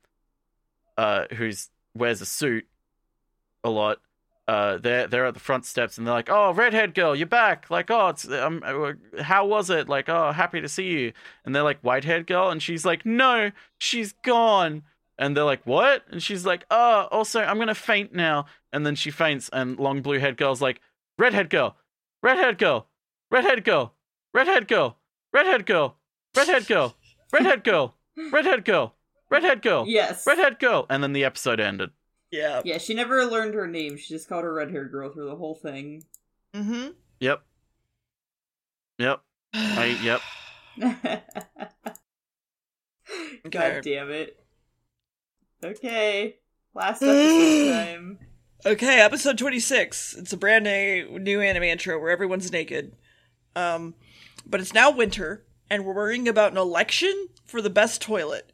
[0.97, 2.67] uh, who's wears a suit
[3.65, 3.99] a lot.
[4.49, 7.71] Uh, they're they're at the front steps and they're like, "Oh, redhead girl, you're back!"
[7.71, 11.13] Like, "Oh, it's um, uh, how was it?" Like, "Oh, happy to see you."
[11.45, 14.83] And they're like, "White-haired girl," and she's like, "No, she's gone."
[15.23, 18.97] And they're like, "What?" And she's like, "Oh, also, I'm gonna faint now." And then
[18.97, 20.81] she faints, and long blue-haired girl's like,
[21.17, 21.77] "Redhead girl,
[22.25, 22.89] redhead girl,
[23.31, 23.95] redhead girl,
[24.35, 24.99] redhead girl,
[25.33, 25.97] redhead girl,
[26.35, 26.97] redhead girl,
[27.33, 27.95] redhead girl,
[28.33, 28.97] redhead girl,
[29.31, 30.27] redhead girl, Yes.
[30.27, 31.91] redhead girl," and then the episode ended.
[32.33, 32.63] Yeah.
[32.65, 33.97] Yeah, she never learned her name.
[33.97, 36.03] She just called her red haired girl through the whole thing.
[36.53, 36.89] Mm-hmm.
[37.21, 37.43] Yep.
[38.99, 39.21] Yep.
[39.55, 40.21] I yep.
[43.45, 43.73] Okay.
[43.75, 44.42] God damn it.
[45.63, 46.37] Okay.
[46.75, 48.19] Last episode time.
[48.65, 50.15] Okay, episode 26.
[50.15, 52.97] It's a brand new, new anime intro where everyone's naked.
[53.57, 53.95] Um,
[54.47, 58.52] but it's now winter, and we're worrying about an election for the best toilet.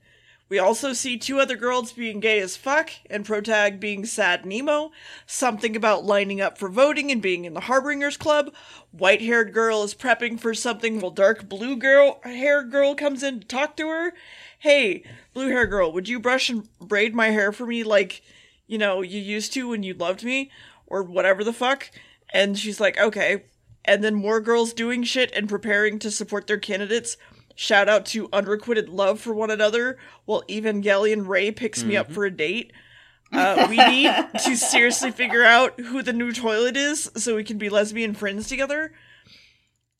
[0.48, 4.92] We also see two other girls being gay as fuck, and Protag being sad Nemo.
[5.26, 8.54] Something about lining up for voting and being in the Harbingers Club.
[8.90, 13.46] White haired girl is prepping for something while dark blue girl girl comes in to
[13.46, 14.14] talk to her.
[14.58, 18.22] Hey, blue hair girl, would you brush and braid my hair for me like,
[18.66, 20.50] you know, you used to when you loved me?
[20.86, 21.90] Or whatever the fuck?
[22.32, 23.44] And she's like, okay.
[23.84, 27.18] And then more girls doing shit and preparing to support their candidates
[27.58, 32.24] shout out to unrequited love for one another while Evangelion Rei picks me up for
[32.24, 32.72] a date.
[33.32, 34.12] Uh, we need
[34.44, 38.48] to seriously figure out who the new toilet is so we can be lesbian friends
[38.48, 38.92] together.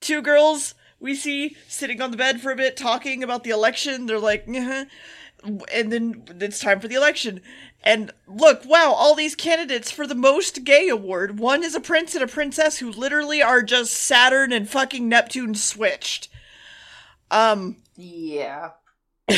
[0.00, 4.06] Two girls we see sitting on the bed for a bit talking about the election.
[4.06, 4.84] They're like, "Uh-huh."
[5.72, 7.40] and then it's time for the election.
[7.82, 11.40] And look, wow, all these candidates for the most gay award.
[11.40, 15.54] One is a prince and a princess who literally are just Saturn and fucking Neptune
[15.54, 16.28] switched.
[17.30, 18.70] Um, Yeah.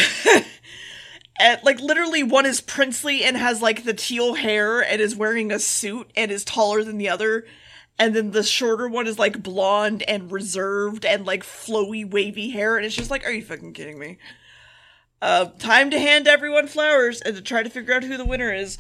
[1.41, 5.51] and, like literally one is princely and has like the teal hair and is wearing
[5.51, 7.45] a suit and is taller than the other.
[7.99, 12.77] And then the shorter one is like blonde and reserved and like flowy wavy hair
[12.77, 14.19] and it's just like, are you fucking kidding me?
[15.23, 18.55] Uh, time to hand everyone flowers and to try to figure out who the winner
[18.55, 18.79] is.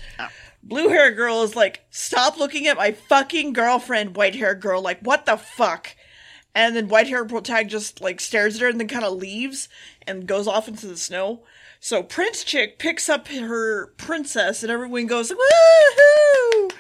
[0.63, 4.81] Blue hair girl is like, stop looking at my fucking girlfriend, white hair girl.
[4.81, 5.95] Like, what the fuck?
[6.55, 9.69] And then white hair protag just like stares at her and then kind of leaves
[10.07, 11.43] and goes off into the snow.
[11.79, 16.71] So Prince Chick picks up her princess and everyone goes, woohoo!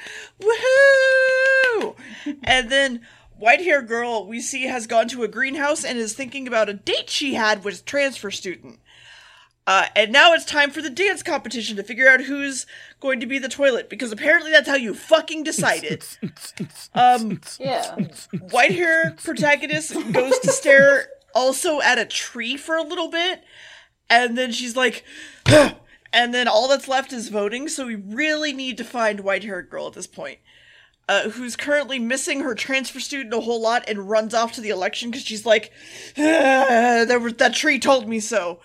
[0.40, 1.94] Woohoo!
[2.42, 3.00] and then
[3.38, 6.74] white hair girl we see has gone to a greenhouse and is thinking about a
[6.74, 8.78] date she had with transfer student.
[9.70, 12.66] Uh, and now it's time for the dance competition to figure out who's
[12.98, 16.04] going to be the toilet because apparently that's how you fucking decided.
[16.94, 17.94] um, Yeah.
[18.50, 21.06] white hair protagonist goes to stare
[21.36, 23.44] also at a tree for a little bit
[24.08, 25.04] and then she's like
[26.12, 29.70] and then all that's left is voting so we really need to find white haired
[29.70, 30.40] girl at this point
[31.08, 34.70] uh, who's currently missing her transfer student a whole lot and runs off to the
[34.70, 35.70] election because she's like
[36.18, 38.58] "Ah, there was, that tree told me so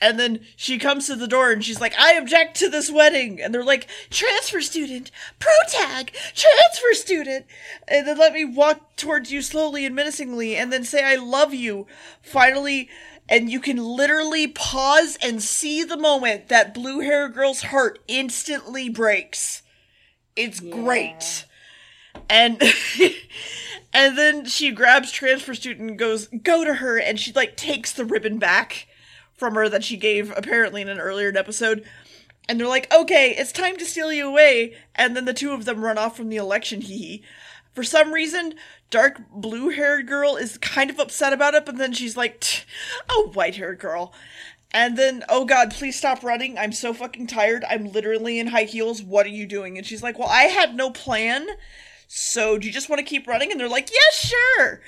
[0.00, 3.40] and then she comes to the door and she's like, I object to this wedding.
[3.40, 7.46] And they're like, transfer student, protag, transfer student.
[7.88, 11.54] And then let me walk towards you slowly and menacingly and then say, I love
[11.54, 11.86] you.
[12.20, 12.90] Finally,
[13.28, 18.90] and you can literally pause and see the moment that blue hair girl's heart instantly
[18.90, 19.62] breaks.
[20.36, 21.46] It's great.
[22.28, 22.62] And
[23.94, 27.94] and then she grabs transfer student and goes, go to her, and she like takes
[27.94, 28.86] the ribbon back
[29.36, 31.84] from her that she gave apparently in an earlier episode.
[32.48, 34.76] And they're like, okay, it's time to steal you away.
[34.94, 37.24] And then the two of them run off from the election, hee hee.
[37.74, 38.54] For some reason,
[38.90, 42.66] dark blue haired girl is kind of upset about it, but then she's like, "Tch,
[43.10, 44.14] oh, white haired girl.
[44.72, 46.58] And then, oh god, please stop running.
[46.58, 47.64] I'm so fucking tired.
[47.68, 49.02] I'm literally in high heels.
[49.02, 49.78] What are you doing?
[49.78, 51.46] And she's like, well, I had no plan.
[52.08, 53.50] So do you just want to keep running?
[53.50, 54.80] And they're like, yeah, sure.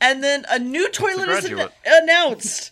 [0.00, 2.71] And then a new toilet is an- announced.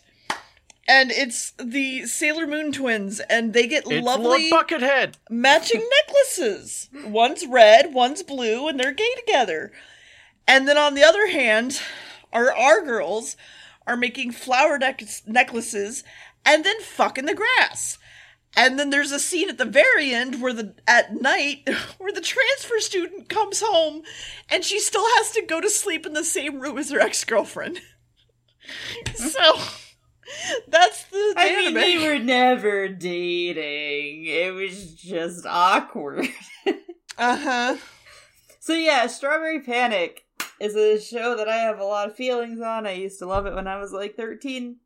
[0.87, 5.15] And it's the Sailor Moon twins, and they get It's lovely Lord Buckethead.
[5.29, 6.89] matching necklaces.
[7.05, 9.71] One's red, one's blue, and they're gay together.
[10.47, 11.81] And then on the other hand,
[12.33, 13.37] our our girls
[13.87, 16.03] are making flower neck- necklaces
[16.45, 17.97] and then fucking the grass.
[18.57, 22.21] And then there's a scene at the very end where the at night where the
[22.21, 24.01] transfer student comes home
[24.49, 27.79] and she still has to go to sleep in the same room as her ex-girlfriend.
[29.15, 29.55] so
[30.67, 34.25] that's the I mean, they were never dating.
[34.25, 36.27] It was just awkward.
[37.17, 37.77] uh-huh.
[38.59, 40.25] So yeah, Strawberry Panic
[40.59, 42.85] is a show that I have a lot of feelings on.
[42.85, 44.77] I used to love it when I was like 13.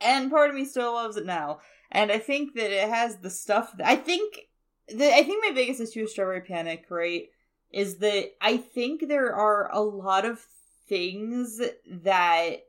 [0.00, 1.60] And part of me still loves it now.
[1.90, 4.48] And I think that it has the stuff that I think
[4.88, 7.28] the I think my biggest issue with Strawberry Panic, right,
[7.70, 10.44] is that I think there are a lot of
[10.88, 12.64] things that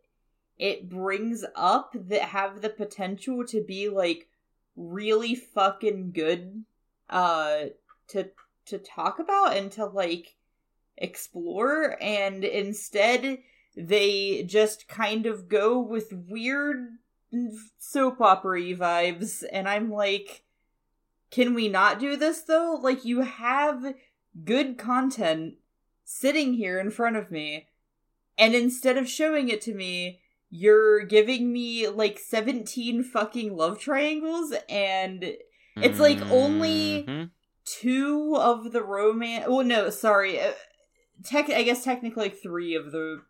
[0.57, 4.27] it brings up that have the potential to be like
[4.75, 6.63] really fucking good
[7.09, 7.65] uh
[8.07, 8.29] to
[8.65, 10.35] to talk about and to like
[10.97, 11.97] explore.
[12.01, 13.39] And instead
[13.75, 16.97] they just kind of go with weird
[17.79, 19.43] soap opera vibes.
[19.51, 20.43] And i'm like
[21.31, 22.79] can we not do this though?
[22.79, 23.95] Like you have
[24.45, 25.55] good content
[26.03, 27.69] sitting here in front of me.
[28.37, 30.19] And instead of showing it to me
[30.55, 35.33] you're giving me like 17 fucking love triangles and
[35.75, 37.31] It's like only Mhm.
[37.65, 39.47] two of the romance.
[39.47, 40.39] Well, no, sorry.
[40.39, 40.53] Uh,
[41.23, 41.49] tech.
[41.49, 43.23] I guess technically like three of the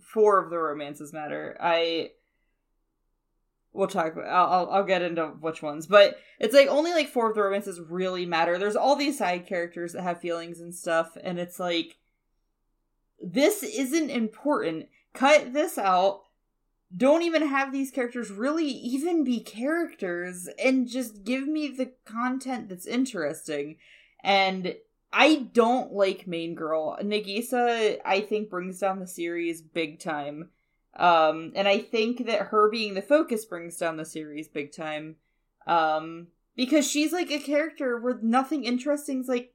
[0.00, 1.58] four of the romances matter.
[1.60, 2.12] I.
[3.74, 4.14] We'll talk.
[4.14, 7.42] About, I'll I'll get into which ones, but it's like only like four of the
[7.42, 8.56] romances really matter.
[8.56, 11.98] There's all these side characters that have feelings and stuff, and it's like
[13.22, 14.88] this isn't important.
[15.12, 16.22] Cut this out.
[16.96, 22.68] Don't even have these characters really even be characters and just give me the content
[22.68, 23.76] that's interesting.
[24.24, 24.74] And
[25.12, 26.96] I don't like main girl.
[27.00, 30.50] Nagisa, I think, brings down the series big time.
[30.96, 35.16] Um, and I think that her being the focus brings down the series big time.
[35.66, 39.54] Um, because she's like a character where nothing interesting's like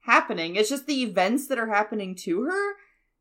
[0.00, 0.56] happening.
[0.56, 2.72] It's just the events that are happening to her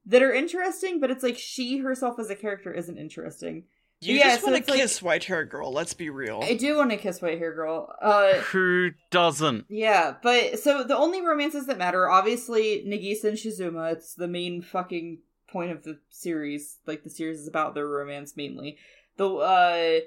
[0.08, 3.64] that are interesting, but it's like she herself as a character isn't interesting.
[4.00, 5.72] You Yeah, just so want it's to like- kiss white hair girl.
[5.74, 6.42] Let's be real.
[6.44, 7.94] I do want to kiss white hair girl.
[8.02, 9.66] Uh, Who doesn't?
[9.70, 13.92] yeah, but so the only romances that matter, obviously, Nagisa and Shizuma.
[13.94, 16.78] It's the main fucking point of the series.
[16.86, 18.78] Like the series is about their romance mainly.
[19.18, 20.00] The uh,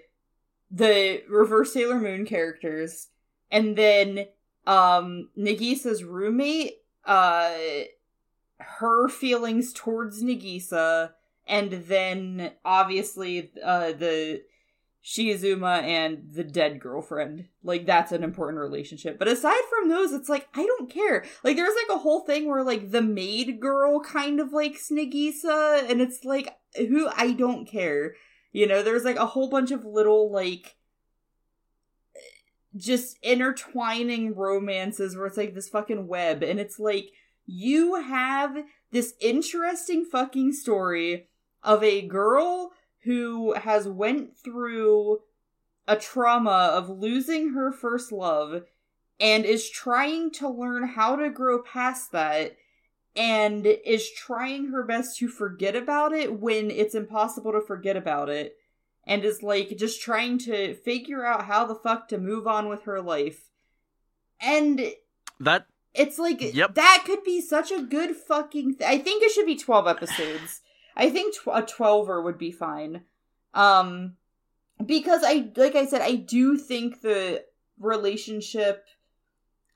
[0.70, 3.08] the Reverse Sailor Moon characters,
[3.50, 4.26] and then
[4.68, 6.74] um Nagisa's roommate.
[7.04, 7.50] Uh,
[8.60, 11.12] her feelings towards Nagisa,
[11.46, 14.42] and then obviously uh the
[15.04, 17.46] Shizuma and the dead girlfriend.
[17.62, 19.18] Like that's an important relationship.
[19.18, 21.24] But aside from those, it's like I don't care.
[21.42, 25.88] Like there's like a whole thing where like the maid girl kind of likes Nagisa
[25.90, 28.14] and it's like who I don't care.
[28.52, 30.76] You know, there's like a whole bunch of little like
[32.76, 37.10] just intertwining romances where it's like this fucking web and it's like
[37.50, 41.28] you have this interesting fucking story
[41.64, 42.70] of a girl
[43.02, 45.18] who has went through
[45.88, 48.62] a trauma of losing her first love
[49.18, 52.56] and is trying to learn how to grow past that
[53.16, 58.28] and is trying her best to forget about it when it's impossible to forget about
[58.28, 58.56] it
[59.04, 62.84] and is like just trying to figure out how the fuck to move on with
[62.84, 63.50] her life.
[64.40, 64.92] And
[65.40, 66.74] That it's like Yep.
[66.74, 68.76] that could be such a good fucking.
[68.76, 70.60] Th- I think it should be twelve episodes.
[70.96, 73.02] I think tw- a twelver would be fine.
[73.54, 74.16] Um,
[74.84, 77.44] because I like I said, I do think the
[77.78, 78.86] relationship.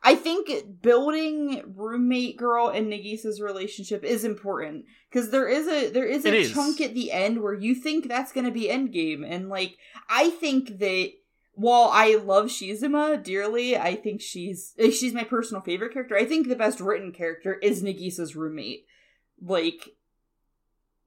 [0.06, 0.50] I think
[0.82, 6.28] building roommate girl and Nagisa's relationship is important because there is a there is a
[6.28, 6.52] It is.
[6.52, 9.78] chunk at the end where you think that's going to be endgame, and like
[10.10, 11.12] I think that
[11.54, 16.16] while I love Shizuma dearly, I think she's she's my personal favorite character.
[16.16, 18.86] I think the best written character is Nagisa's roommate.
[19.40, 19.90] Like,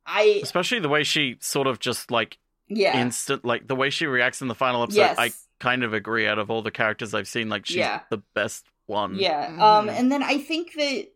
[0.06, 2.38] I especially the way she sort of just like
[2.70, 5.94] yeah instant like the way she reacts in the final episode yes i kind of
[5.94, 8.02] agree out of all the characters i've seen like she's Yeah.
[8.10, 9.48] the best one yeah.
[9.48, 10.00] Um, Mhm.
[10.00, 11.08] and then I think that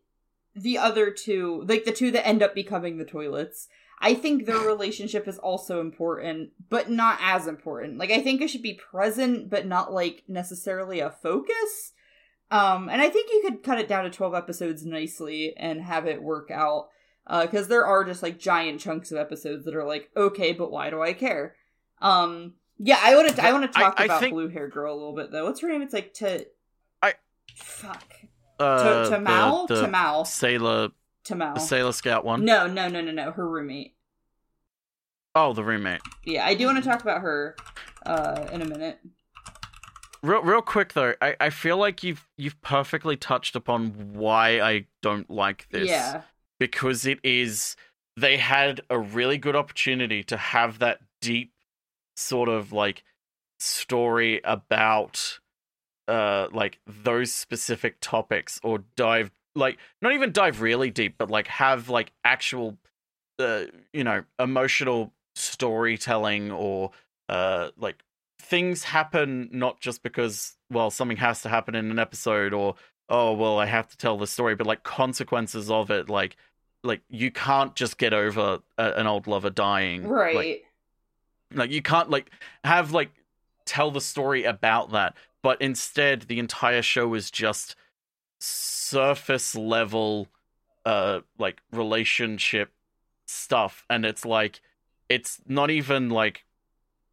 [0.54, 3.68] the other two, like the two that end up becoming the toilets,
[4.04, 7.98] I think their relationship is also important, but not as important.
[7.98, 11.92] Like I think it should be present, but not like necessarily a focus.
[12.50, 16.06] Um, and I think you could cut it down to twelve episodes nicely and have
[16.06, 16.88] it work out.
[17.26, 20.90] Because there are just like giant chunks of episodes that are like, okay, but why
[20.90, 21.54] do I care?
[22.00, 23.46] Um, yeah, I want to.
[23.46, 25.44] I want to I- talk I about think- blue hair girl a little bit though.
[25.44, 25.82] What's her name?
[25.82, 26.44] It's like to.
[27.00, 27.14] I-
[27.54, 28.02] Fuck.
[28.58, 29.66] uh, to, to Mal?
[29.68, 30.24] the, the to Mal.
[30.24, 30.88] sailor
[31.24, 32.44] To the sailor scout one.
[32.44, 33.30] No, no, no, no, no.
[33.32, 33.94] Her roommate.
[35.34, 37.56] Oh, the roommate Yeah, I do want to talk about her
[38.04, 38.98] uh in a minute.
[40.22, 44.86] real real quick though i i feel like you've you've perfectly touched upon why i
[45.02, 46.22] don't like this Yeah.
[46.58, 47.76] because it is
[48.16, 51.52] they had a really good opportunity to have that deep
[52.16, 53.04] sort of like
[53.60, 55.38] story about
[56.08, 61.46] uh like those specific topics or dive like not even dive really deep but like
[61.46, 62.76] have like actual
[63.38, 66.90] uh you know emotional storytelling or
[67.28, 68.02] uh like
[68.40, 72.74] things happen not just because well something has to happen in an episode or
[73.08, 76.36] oh well i have to tell the story but like consequences of it like
[76.82, 80.34] like you can't just get over a, an old lover dying Right.
[80.34, 80.64] like,
[81.54, 82.30] like you can't like
[82.64, 83.10] have like
[83.64, 87.76] tell the story about that but instead the entire show is just
[88.44, 90.26] surface level
[90.84, 92.72] uh like relationship
[93.26, 94.60] stuff and it's like
[95.08, 96.44] it's not even like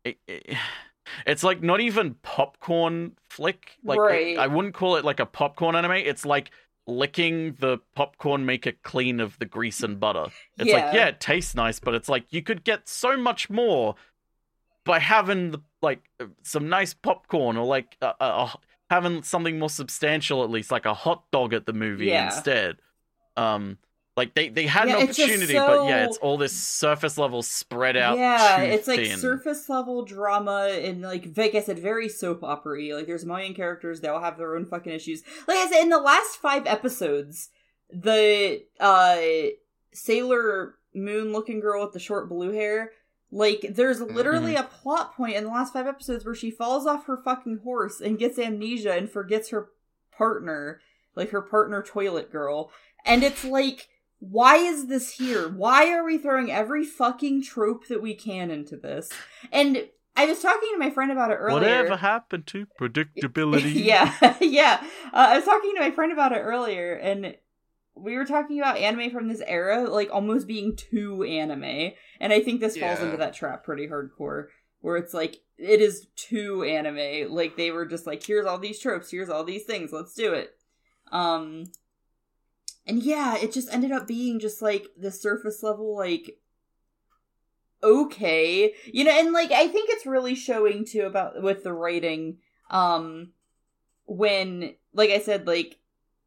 [0.04, 0.58] it, it-
[1.28, 3.78] it's like not even popcorn flick.
[3.84, 3.98] Like
[4.34, 5.92] it- i wouldn't call it like a popcorn anime.
[5.94, 6.50] It's like
[6.88, 10.26] licking the popcorn maker clean of the grease and butter.
[10.58, 13.96] It's like yeah it tastes nice but it's like you could get so much more
[14.84, 18.54] by having the, like uh, some nice popcorn or like a, a, a
[18.90, 22.34] having something more substantial at least, like a hot dog at the movie Yeah.
[22.34, 22.78] instead.
[23.38, 23.78] Um,
[24.18, 27.96] like they they had Yeah, an opportunity, but yeah, it's all this surface level spread
[27.96, 28.18] out.
[28.18, 29.18] yeah, it's like thin.
[29.18, 33.54] surface level drama and like like I said, very soap opera Like there's a million
[33.54, 35.24] characters, they all have their own fucking issues.
[35.48, 37.50] Like I said, in the last five episodes,
[37.90, 39.18] the uh
[39.94, 42.92] Sailor Moon looking girl with the short blue hair,
[43.32, 44.66] like there's literally Mm-hmm.
[44.66, 48.02] a plot point in the last five episodes where she falls off her fucking horse
[48.02, 49.70] and gets amnesia and forgets her
[50.12, 50.82] partner,
[51.16, 52.72] like her partner toilet girl.
[53.06, 53.88] And it's like
[54.20, 55.48] why is this here?
[55.48, 59.10] Why are we throwing every fucking trope that we can into this?
[59.52, 61.62] And I was talking to my friend about it earlier.
[61.62, 63.74] Whatever happened to predictability?
[63.86, 64.84] yeah, yeah.
[65.14, 67.38] Uh, I was talking to my friend about it earlier, and
[68.02, 71.92] we were talking about anime from this era, like almost being too anime.
[72.20, 74.48] And I think this falls into that trap pretty hardcore,
[74.82, 77.34] where it's like it is too anime.
[77.34, 80.34] Like they were just like, here's all these tropes, here's all these things, let's do
[80.34, 80.56] it.
[81.12, 81.66] Um,
[82.86, 86.38] and yeah, it just ended up being just like the surface level, like
[87.82, 92.38] okay, you know, and like I think it's really showing too about with the writing,
[92.70, 93.32] um,
[94.06, 95.79] when like I said, like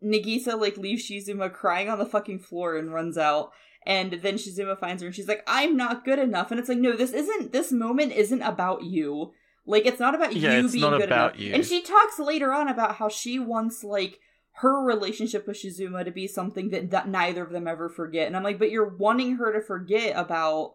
[0.05, 3.53] Nagisa like leaves Shizuma crying on the fucking floor and runs out.
[3.84, 6.50] And then Shizuma finds her and she's like, I'm not good enough.
[6.50, 9.32] And it's like, no, this isn't, this moment isn't about you.
[9.66, 11.40] Like, it's not about Yeah, you being good about enough.
[11.40, 11.55] you.
[11.55, 14.18] And she talks later on about how she wants, like,
[14.57, 18.26] her relationship with Shizuma to be something that, that neither of them ever forget.
[18.26, 20.74] And I'm like, but you're wanting her to forget about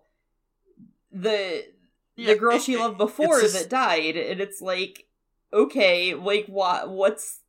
[1.11, 1.65] the
[2.15, 4.15] Yeah, the girl it- she loved before just- that died.
[4.17, 5.05] And it's like,
[5.53, 7.39] okay, like, what, what's,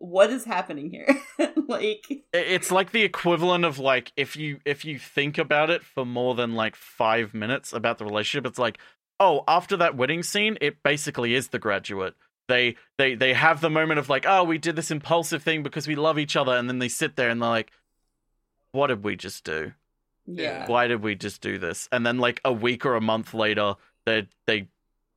[0.00, 1.20] what is happening here?
[1.68, 6.06] like, It's like the equivalent of like if you if you think about it for
[6.06, 8.78] more than like five minutes about the relationship, it's like,
[9.20, 12.14] oh, after that wedding scene, it basically is the graduate.
[12.48, 15.86] They they they have the moment of like, oh, we did this impulsive thing because
[15.86, 17.70] we love each other, and then they sit there and they're like,
[18.72, 19.72] what did we just do?
[20.26, 20.66] yeah.
[20.66, 21.88] Why did we just do this?
[21.92, 23.74] And then like a week or a month later,
[24.06, 24.68] they they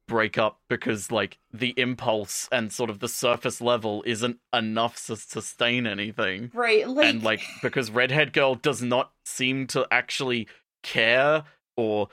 [0.08, 5.16] break up because like the impulse and sort of the surface level isn't enough to
[5.16, 10.48] sustain anything Right, like, and like because redhead girl does not seem to actually
[10.82, 11.44] care
[11.78, 12.10] or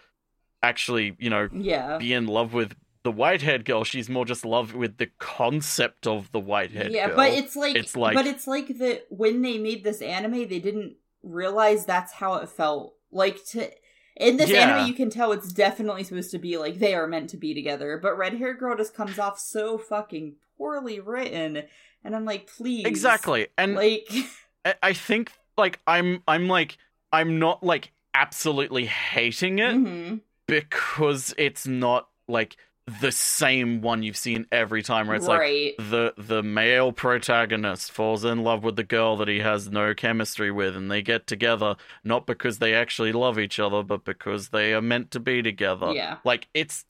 [0.63, 1.99] actually you know yeah.
[1.99, 6.31] be in love with the white-haired girl she's more just love with the concept of
[6.33, 9.59] the white-haired yeah, girl but it's like, It's like- but it's like that when they
[9.59, 12.95] made this anime, they didn't realize that's how it felt.
[13.11, 13.71] Like to
[14.17, 14.69] in this Yeah.
[14.77, 17.55] anime, you can tell it's definitely supposed to be like they are meant to be
[17.55, 17.99] together.
[18.03, 21.63] But red hair girl just comes off so fucking poorly written,
[22.05, 24.09] and I'm like, please, exactly and like,
[24.83, 26.79] I- think like i'm i'm like
[27.13, 30.21] i'm not like absolutely hating it mhm.
[30.47, 32.57] because it's not like
[33.01, 37.93] the same one you've seen every time where it's like right, the the male protagonist
[37.93, 41.27] falls in love with the girl that he has no chemistry with and they get
[41.27, 45.43] together not because they actually love each other but because they are meant to be
[45.43, 45.93] together.
[45.93, 46.85] Yeah, like it's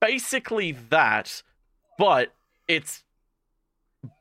[0.00, 1.42] basically that
[1.98, 2.32] but
[2.68, 3.04] it's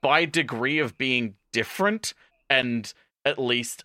[0.01, 2.13] by degree of being different
[2.49, 2.93] and
[3.25, 3.83] at least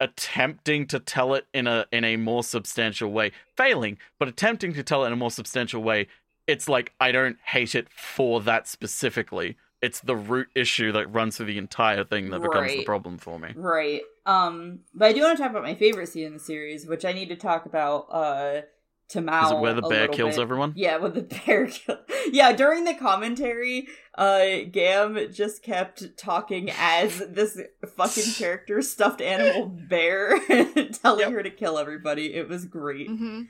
[0.00, 4.82] attempting to tell it in a in a more substantial way failing but attempting to
[4.82, 6.06] tell it in a more substantial way
[6.46, 11.36] it's like i don't hate it for that specifically it's the root issue that runs
[11.36, 14.02] through the entire thing that becomes the problem for me Right.
[14.26, 17.04] Um, but I do want to talk about my favorite scene in the series, which
[17.04, 18.08] I need to talk about.
[18.10, 18.62] Uh,
[19.08, 19.44] Tamao.
[19.46, 20.42] is it where the bear kills bit.
[20.42, 21.98] everyone Yeah, where the bear kill.
[22.30, 27.58] Yeah, during the commentary, uh, Gamb just kept talking as this
[27.96, 30.38] fucking character, stuffed animal bear,
[31.02, 31.32] telling Yep.
[31.32, 32.34] her to kill everybody.
[32.34, 33.06] It was great.
[33.08, 33.42] hmm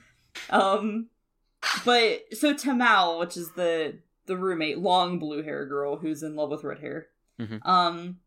[0.51, 1.09] Um,
[1.85, 6.51] but so Tamao, which is the the roommate, long blue hair girl who's in love
[6.51, 7.07] with red hair.
[7.41, 7.67] Mhm.
[7.67, 8.19] Um,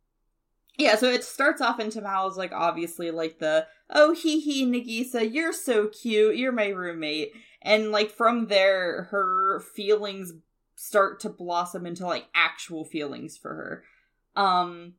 [0.81, 0.95] yeah.
[0.95, 5.53] So it starts off and Tamao's like obviously like the oh hee hee Nagisa, you're
[5.53, 10.33] so cute, you're my roommate, and like from there her feelings
[10.75, 13.83] start to blossom into like actual feelings for her.
[14.41, 14.93] Um,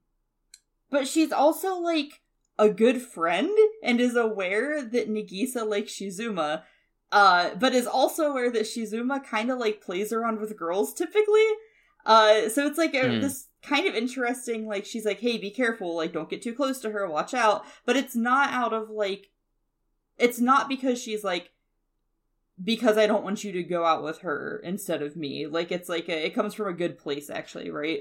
[0.91, 2.21] but she's also like
[2.59, 3.51] a good friend
[3.83, 6.63] and is aware that Nagisa likes Shizuma
[7.13, 11.47] uh, but is also aware that Shizuma kind of like plays around with girls typically.
[12.07, 13.21] Uh, so it's like a, Hmm.
[13.21, 16.81] this kind of interesting, like, she's like, hey, be careful, like, don't get too close
[16.81, 17.65] to her, watch out.
[17.87, 19.31] But it's not out of like,
[20.19, 21.51] it's not because she's like,
[22.63, 25.47] because I don't want you to go out with her instead of me.
[25.47, 28.01] Like, it's like, a, it comes from a good place, actually, right?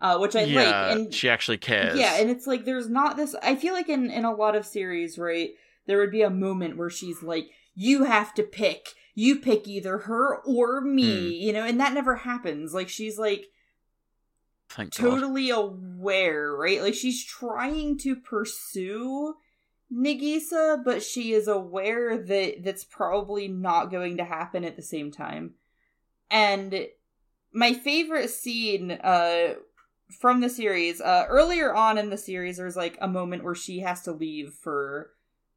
[0.00, 0.96] Uh, which I yeah like.
[0.96, 3.34] And she actually cares yeah, and it's like there's not this.
[3.42, 5.50] I feel like in in a lot of series, right,
[5.86, 8.88] there would be a moment where she's like, "You have to pick.
[9.14, 11.46] You pick either her or me," Hmm.
[11.46, 12.74] you know, and that never happens.
[12.74, 13.46] Like she's like,
[14.74, 15.08] Thank God.
[15.08, 16.82] totally aware, right?
[16.82, 19.34] Like she's trying to pursue
[19.92, 25.12] Nagisa, but she is aware that that's probably not going to happen at the same
[25.12, 25.54] time.
[26.28, 26.88] And
[27.52, 29.54] my favorite scene uh
[30.20, 33.80] from the series, uh earlier on in the series there's like a moment where she
[33.80, 35.12] has to leave for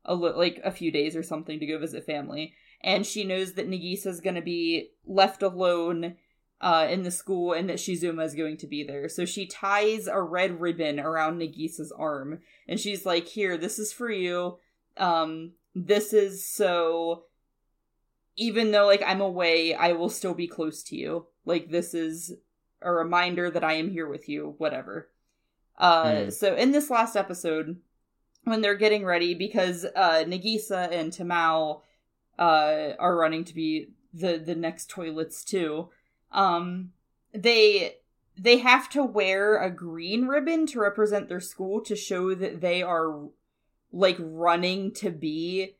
[0.05, 3.53] a li- like a few days or something to go visit family and she knows
[3.53, 6.15] that Nagisa's going to be left alone
[6.59, 9.07] uh, in the school and that Shizuma is going to be there.
[9.09, 13.93] So she ties a red ribbon around Nagisa's arm and she's like, "Here, this is
[13.93, 14.57] for you.
[14.97, 17.25] Um, this is so
[18.35, 21.27] even though like I'm away, I will still be close to you.
[21.45, 22.33] Like this is
[22.81, 25.09] a reminder that I am here with you, whatever."
[25.77, 26.29] Uh, Hmm.
[26.31, 27.77] so in this last episode,
[28.45, 31.81] when they're getting ready, because uh, Nagisa and Tamao
[32.39, 35.89] uh, are running to be the the next toilets too,
[36.31, 36.91] um,
[37.33, 37.97] they
[38.37, 42.83] they have to wear a green ribbon to represent their school to show that they
[42.83, 43.29] are
[43.91, 45.75] like running to be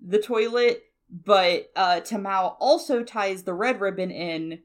[0.00, 0.84] the toilet.
[1.10, 4.60] But uh, Tamao also ties the red ribbon in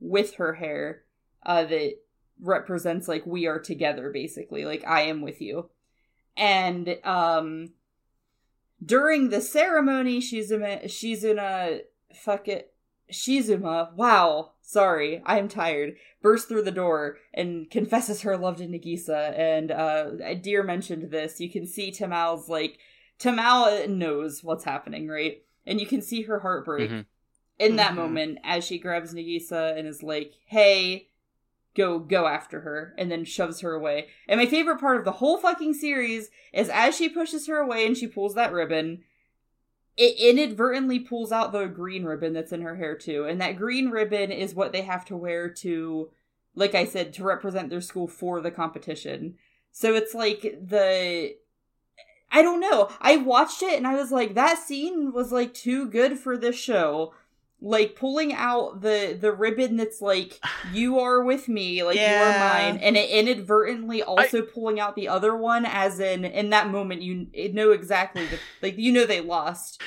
[0.00, 1.02] with her hair
[1.44, 1.94] uh, that
[2.40, 4.64] represents like we are together, basically.
[4.64, 5.70] Like I am with you,
[6.36, 7.72] and um,
[8.84, 11.80] during the ceremony, she's in a she's in a
[12.14, 12.74] fuck it
[13.10, 18.66] Shizuma, wow, sorry, I am tired, bursts through the door and confesses her love to
[18.66, 19.38] Nagisa.
[19.38, 21.40] And uh Deer mentioned this.
[21.40, 22.78] You can see Tamao's like
[23.18, 25.42] Tamal knows what's happening, right?
[25.66, 27.06] And you can see her heart break Mhm.
[27.58, 27.96] in that Mhm.
[27.96, 31.08] moment as she grabs Nagisa and is like, "Hey,
[31.74, 34.08] go go after her," and then shoves her away.
[34.28, 37.86] And my favorite part of the whole fucking series is as she pushes her away
[37.86, 39.04] and she pulls that ribbon,
[39.98, 43.90] it inadvertently pulls out the green ribbon that's in her hair too, and that green
[43.90, 46.10] ribbon is what they have to wear to,
[46.54, 49.34] like I said, to represent their school for the competition.
[49.72, 51.34] So it's like the
[52.30, 52.90] I don't know.
[53.00, 56.56] I watched it and I was like, that scene was like too good for this
[56.56, 57.14] show.
[57.60, 60.40] Like pulling out the the ribbon that's like
[60.72, 65.08] you are with me, like you are mine, and it inadvertently also pulling out the
[65.08, 69.20] other one, as in in that moment you know exactly that like you know they
[69.20, 69.82] lost.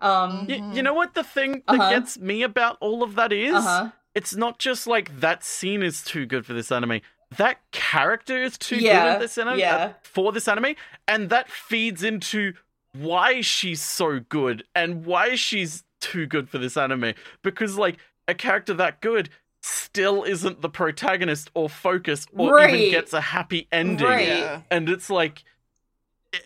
[0.00, 0.46] Um.
[0.48, 1.90] Y- you know what the thing that Uh-huh.
[1.90, 3.54] gets me about all of that is?
[3.54, 3.90] Uh huh.
[4.14, 7.00] It's not just like that scene is too good for this anime.
[7.36, 9.76] That character is too Yeah, good at this anime yeah.
[9.76, 10.74] uh, for this anime,
[11.06, 12.54] and that feeds into
[12.92, 17.14] why she's so good and why she's too good for this anime.
[17.42, 17.98] Because like
[18.28, 19.30] a character that good
[19.62, 22.74] still isn't the protagonist or focus or Right.
[22.74, 24.06] even gets a happy ending.
[24.06, 24.28] Right.
[24.28, 24.62] Yeah.
[24.70, 25.44] And it's like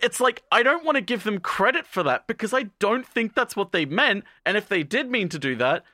[0.03, 3.35] it's like I don't want to give them credit for that because I don't think
[3.35, 4.25] that's what they meant.
[4.47, 5.85] And if they did mean to do that,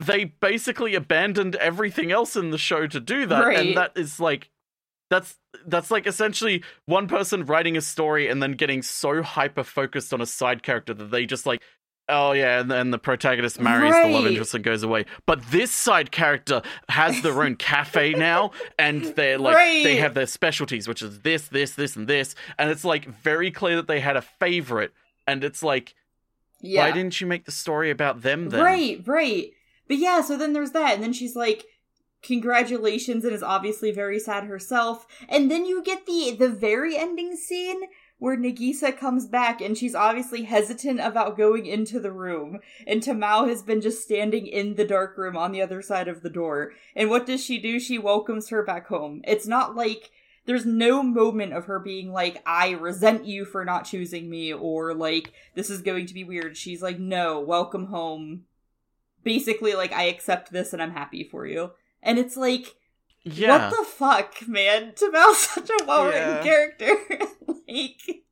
[0.00, 3.44] they basically abandoned everything else in the show to do that.
[3.46, 3.58] Right.
[3.58, 4.50] And that is like
[5.10, 10.12] that's that's like essentially one person writing a story and then getting so hyper focused
[10.12, 11.62] on a side character that they just like
[12.08, 15.06] Oh yeah, and then the protagonist marries the love interest and goes away.
[15.24, 20.26] But this side character has their own cafe now, and they're like they have their
[20.26, 22.34] specialties, which is this, this, this, and this.
[22.58, 24.92] And it's like very clear that they had a favorite.
[25.26, 25.94] And it's like,
[26.60, 26.82] Yeah.
[26.82, 28.62] why didn't you make the story about them then?
[28.62, 29.52] Right, right.
[29.88, 31.64] But yeah, so then there's that, and then she's like,
[32.22, 35.06] "Congratulations," and is obviously very sad herself.
[35.28, 37.82] And then you get the the very ending scene
[38.24, 43.46] where Nagisa comes back, and she's obviously hesitant about going into the room, and Tamao
[43.46, 46.72] has been just standing in the dark room on the other side of the door.
[46.96, 47.78] And what does she do?
[47.78, 49.20] She welcomes her back home.
[49.24, 50.10] It's not like
[50.46, 54.94] there's no moment of her being like, I resent you for not choosing me, or
[54.94, 56.56] like, this is going to be weird.
[56.56, 58.44] She's like, no, welcome home.
[59.22, 61.72] Basically, like, I accept this and I'm happy for you.
[62.02, 62.76] And it's like,
[63.24, 63.70] Yeah.
[63.70, 64.92] what the fuck, man?
[64.92, 66.42] Tamao's such a well written Yeah.
[66.42, 66.96] character.
[67.68, 68.24] like,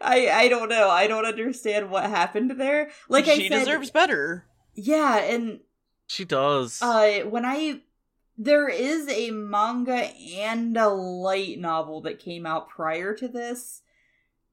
[0.00, 0.90] I I don't know.
[0.90, 2.90] I don't understand what happened there.
[3.08, 4.44] Like I she said, deserves better.
[4.74, 5.60] yeah, and
[6.06, 6.80] she does.
[6.82, 7.80] uh, when I
[8.36, 9.94] there is a manga
[10.36, 13.82] and a light novel that came out prior to this,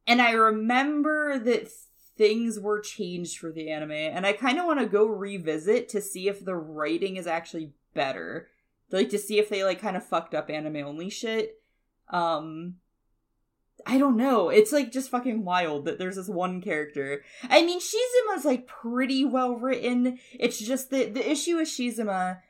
[0.08, 1.70] and I remember that
[2.18, 6.00] things were changed for the anime, and I kind of want to go revisit to
[6.02, 8.50] see if the writing is actually better,
[8.92, 11.62] like to see if they like kind of fucked up anime only shit.
[12.10, 12.76] Um.
[13.84, 14.50] I don't know.
[14.50, 17.24] It's like just fucking wild that there's this one character.
[17.50, 20.20] I mean, Shizuma's like pretty well written.
[20.34, 22.42] It's just that the issue with Shizuma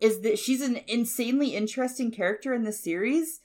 [0.00, 3.40] is that she's an insanely interesting character in the series,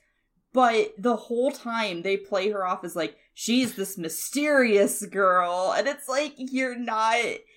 [0.52, 5.86] but the whole time they play her off as like she's this mysterious girl and
[5.86, 7.14] it's like you're not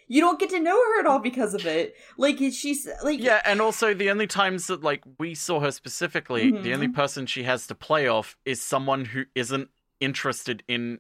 [0.08, 3.42] you don't get to know her at all because of it like she's like Yeah,
[3.46, 6.94] and also the only times that like we saw her specifically, the only Mhm.
[6.94, 9.70] person she has to play off is someone who isn't
[10.00, 11.00] interested in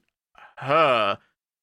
[0.57, 1.19] her,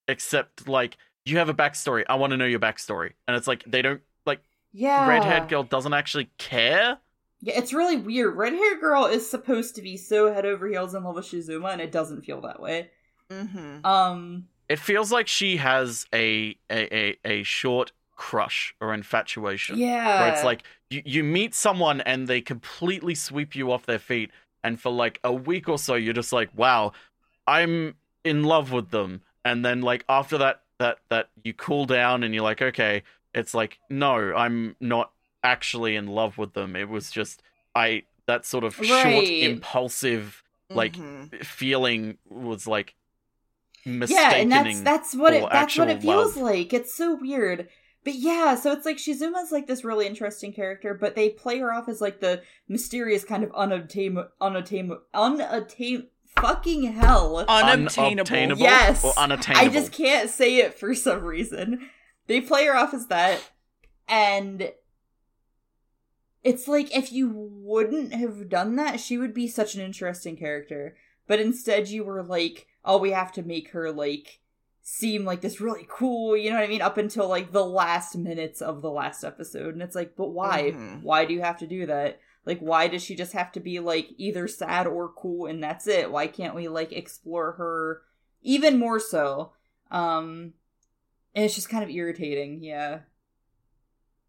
[0.06, 2.04] except like you have a backstory.
[2.08, 4.40] I want to know your backstory, and it's like they don't like
[4.72, 6.98] yeah redhead girl doesn't actually care.
[7.40, 10.94] yeah it's really weird red hair girl is supposed to be so head over heels
[10.94, 12.90] in love with shizuma and it doesn't feel that way
[13.30, 13.84] Mm-hmm.
[13.86, 19.78] um It feels like she has a a a, a short crush or infatuation.
[19.78, 23.98] yeah where it's like you, you meet someone and they completely sweep you off their
[24.00, 24.30] feet
[24.64, 26.90] and for like a week or so you're just like wow
[27.46, 32.24] i'm in love with them and then like after that that that you cool down
[32.24, 33.02] and you're like okay
[33.34, 35.12] it's like no i'm not
[35.44, 37.40] actually in love with them it was just
[37.76, 40.42] i that sort of short impulsive
[40.74, 41.44] like Mhm.
[41.44, 42.94] feeling was like
[44.08, 46.44] yeah and that's that's what it that's what it feels love.
[46.44, 47.68] like it's so weird
[48.04, 51.72] but yeah so it's like shizuma's like this really interesting character but they play her
[51.72, 56.06] off as like the mysterious kind of unobtainable unobtainable unattain
[56.40, 58.12] fucking hell Unobtainable.
[58.12, 59.04] Unobtainable Yes.
[59.04, 61.88] or unattainable I just can't say it for some reason.
[62.28, 63.40] They play her off as that,
[64.06, 64.70] and
[66.44, 70.96] it's like if you wouldn't have done that, she would be such an interesting character.
[71.28, 74.40] But instead, you were like, oh, we have to make her like
[74.82, 76.80] seem like this really cool, you know what I mean?
[76.82, 79.74] Up until like the last minutes of the last episode.
[79.74, 80.72] And it's like, but why?
[80.74, 81.02] Mhm.
[81.02, 82.18] Why do you have to do that?
[82.46, 85.86] Like, why does she just have to be like either sad or cool and that's
[85.86, 86.10] it?
[86.10, 88.00] Why can't we like explore her
[88.40, 89.52] even more so?
[89.90, 90.54] Um,
[91.34, 93.00] and it's just kind of irritating, yeah.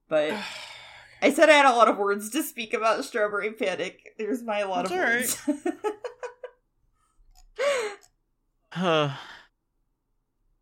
[0.10, 0.34] But
[1.22, 4.14] I said I had a lot of words to speak about Strawberry Panic.
[4.18, 5.42] There's my lot of words.
[8.72, 9.16] Uh,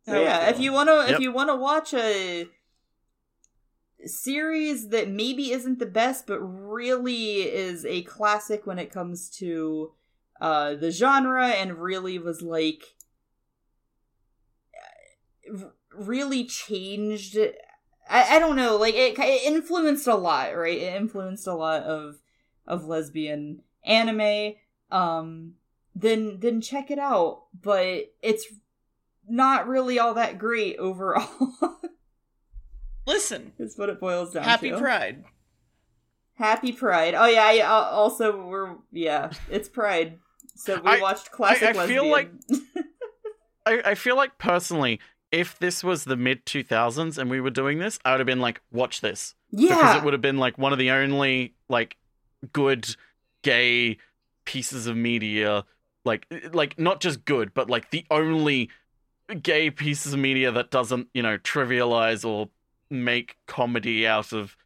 [0.02, 1.20] So yeah, if you want to, if Yep.
[1.20, 2.48] you want to watch a
[4.04, 9.92] series that maybe isn't the best, but really is a classic when it comes to
[10.40, 12.94] uh the genre, and really was like
[15.94, 17.36] really changed.
[18.08, 20.78] I, I don't know, like it, it influenced a lot, right?
[20.78, 22.20] It influenced a lot of
[22.66, 24.54] of lesbian anime.
[24.90, 25.54] Um,
[26.00, 28.46] then then check it out, but it's
[29.28, 31.28] not really all that great overall.
[33.06, 34.74] Listen, is what it boils down happy to.
[34.74, 35.24] Happy Pride.
[36.34, 37.14] Happy Pride.
[37.14, 40.18] Oh yeah, I, uh, also we're yeah, it's Pride.
[40.54, 42.40] So we I- watched classic I feel lesbian.
[43.66, 47.78] I, I feel like personally, if this was the mid 2000s and we were doing
[47.78, 49.34] this, I would have been like, watch this.
[49.50, 49.76] Yeah.
[49.76, 51.96] Because it would have been like one of the only like
[52.52, 52.96] good
[53.42, 53.98] gay
[54.46, 55.64] pieces of media
[56.04, 58.70] like eh, like not just good but like the only
[59.42, 62.48] gay pieces of media that doesn't you know trivialize or
[62.90, 64.56] make comedy out of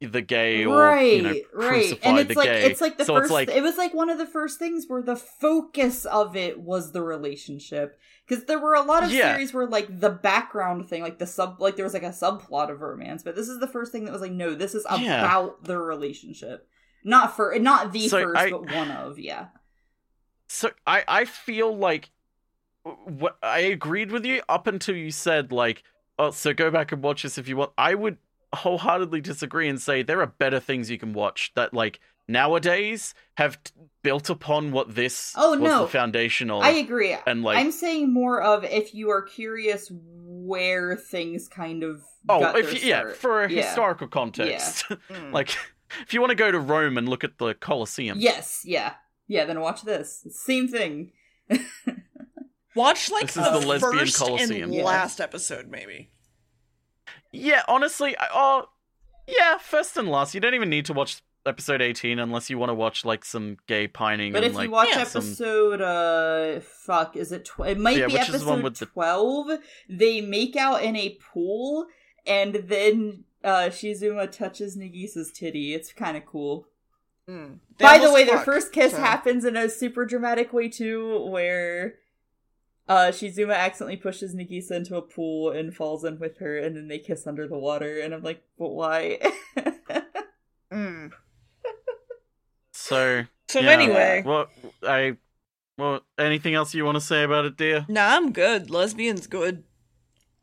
[0.00, 3.16] the gay or right, you know right, and it's like gay it's like the so
[3.16, 3.30] first.
[3.30, 6.92] like it was like one of the first things where the focus of it was
[6.92, 7.98] the relationship.
[8.26, 9.34] Because there were a lot of Yeah.
[9.34, 12.70] series where like the background thing, like the sub, like there was like a subplot
[12.70, 15.18] of romance, but this is the first thing that was like, no, this is Yeah.
[15.22, 16.66] about the relationship,
[17.04, 19.48] not for not the So first, I- but one of, yeah.
[20.52, 22.10] So I I feel like
[23.04, 25.84] what I agreed with you up until you said like
[26.18, 27.70] oh so go back and watch this if you want.
[27.78, 28.18] I would
[28.52, 33.62] wholeheartedly disagree and say there are better things you can watch that like nowadays have
[33.62, 33.72] t-
[34.02, 35.82] built upon what this Oh, was no.
[35.82, 37.16] the foundation of I agree.
[37.28, 42.56] and like I'm saying more of if you are curious where things kind of oh
[42.56, 43.62] if you, yeah for a Yeah.
[43.62, 45.32] historical context Mm.
[45.32, 45.50] like
[46.02, 48.94] if you want to go to Rome and look at the Colosseum Yes, yeah,
[49.30, 49.44] yeah.
[49.46, 50.26] Then watch this.
[50.30, 51.12] Same thing.
[52.76, 54.62] Watch like This is the, the lesbian first Colosseum.
[54.64, 54.84] and Yeah.
[54.84, 56.10] last episode, maybe.
[57.32, 58.66] Yeah, honestly, I, oh,
[59.26, 60.34] yeah, first and last.
[60.34, 63.56] You don't even need to watch episode 18 unless you want to watch like some
[63.66, 67.44] gay pining But and if like you watch yeah, some- episode, uh, fuck, is it?
[67.46, 69.50] Tw- it might Yeah, be which is the one episode with the- twelve.
[69.88, 71.86] They make out in a pool,
[72.26, 75.74] and then uh Shizuma touches Nagisa's titty.
[75.74, 76.66] It's kind of cool.
[77.30, 77.58] Mm.
[77.78, 81.26] By the almost way, their first kiss so- happens in a super dramatic way too,
[81.26, 81.94] where
[82.88, 86.88] uh Shizuma accidentally pushes Nagisa into a pool and falls in with her, and then
[86.88, 88.00] they kiss under the water.
[88.00, 89.18] And I'm like, but why?
[90.72, 91.10] Mm.
[92.72, 94.46] so So yeah, anyway, well
[94.84, 95.16] I
[95.76, 98.70] well anything else you want to say about it dear nah, I'm good.
[98.70, 99.64] Lesbian's good.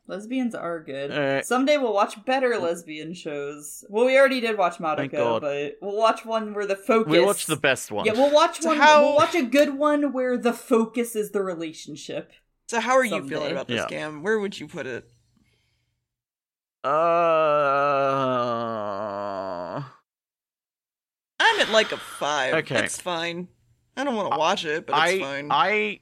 [0.08, 1.12] Lesbians are good.
[1.12, 1.44] Alright.
[1.44, 3.84] Someday we'll watch better lesbian shows.
[3.90, 7.10] Well, we already did watch Thank Madoka, but we'll watch one where the focus.
[7.12, 8.78] we watched the best one Yeah, we'll watch So one.
[8.78, 12.32] how- We'll watch a good one where the focus is the relationship.
[12.68, 13.28] So how are you Someday.
[13.34, 13.86] feeling about this Yeah.
[14.08, 14.22] game?
[14.22, 15.10] Where would you put it?
[16.84, 16.88] Uh,
[21.40, 22.54] I'm at like a five.
[22.54, 22.74] Okay.
[22.76, 23.48] That's fine.
[23.96, 25.48] I don't want to watch it, but it's I fine.
[25.50, 26.00] I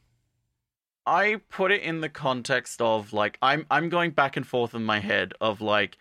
[1.06, 4.84] I put it in the context of like I'm I'm going back and forth in
[4.84, 5.96] my head of like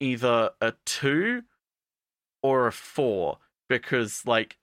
[0.00, 1.42] either a two
[2.42, 3.38] or a four
[3.68, 4.58] because like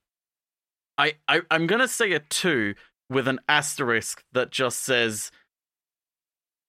[0.98, 2.76] I, I I'm gonna say a two
[3.10, 5.32] with an asterisk that just says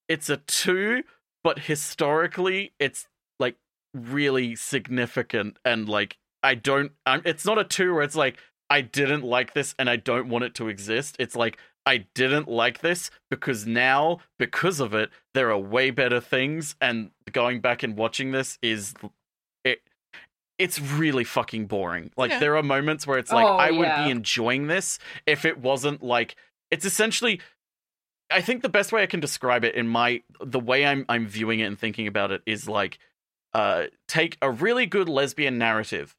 [0.09, 1.03] it's a two,
[1.45, 3.09] but historically it's
[3.39, 3.57] like
[3.93, 8.39] really significant and like I don't I'm, it's not a two where it's like
[8.71, 11.17] I didn't like this and I don't want it to exist.
[11.19, 16.21] It's like I didn't like this because now because of it there are way better
[16.21, 18.95] things and going back and watching this is
[19.65, 19.81] it
[20.59, 22.11] it's really fucking boring.
[22.17, 22.39] Like Yeah.
[22.39, 24.05] there are moments where it's like Oh, I would yeah.
[24.05, 26.37] be enjoying this if it wasn't like
[26.71, 27.41] it's essentially
[28.31, 31.27] I think the best way I can describe it in my the way I'm I'm
[31.27, 32.99] viewing it and thinking about it is like
[33.55, 36.15] uh take a really good lesbian narrative.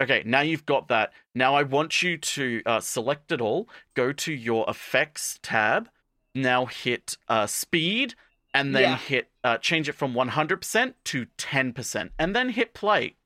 [0.00, 1.12] Okay, now you've got that.
[1.34, 5.88] Now I want you to uh, select it all, go to your effects tab,
[6.34, 8.14] now hit uh, speed,
[8.54, 8.96] and then Yeah.
[8.96, 13.16] hit uh, change it from 100% to 10%, and then hit play.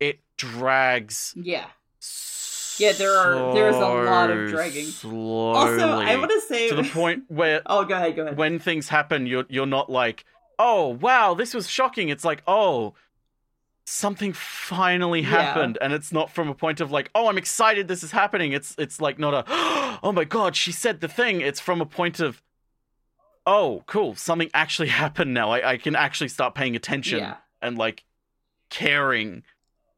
[0.00, 1.66] It drags Yeah.
[2.76, 4.86] Yeah, there are- there's a lot of dragging.
[4.86, 8.16] Slowly Also, I want to say to the point where Oh, go ahead.
[8.16, 8.36] Go ahead.
[8.36, 10.24] when things happen, you're you're not like,
[10.58, 12.08] oh wow, this was shocking.
[12.08, 12.94] It's like, oh,
[13.84, 15.28] something finally Yeah.
[15.28, 18.52] happened, and it's not from a point of like, oh, I'm excited this is happening.
[18.52, 19.44] It's it's like not a,
[20.02, 21.40] oh my god, she said the thing.
[21.40, 22.42] It's from a point of,
[23.46, 25.50] oh, cool, something actually happened now.
[25.50, 27.36] I I can actually start paying attention Yeah.
[27.62, 28.04] and like
[28.70, 29.42] caring.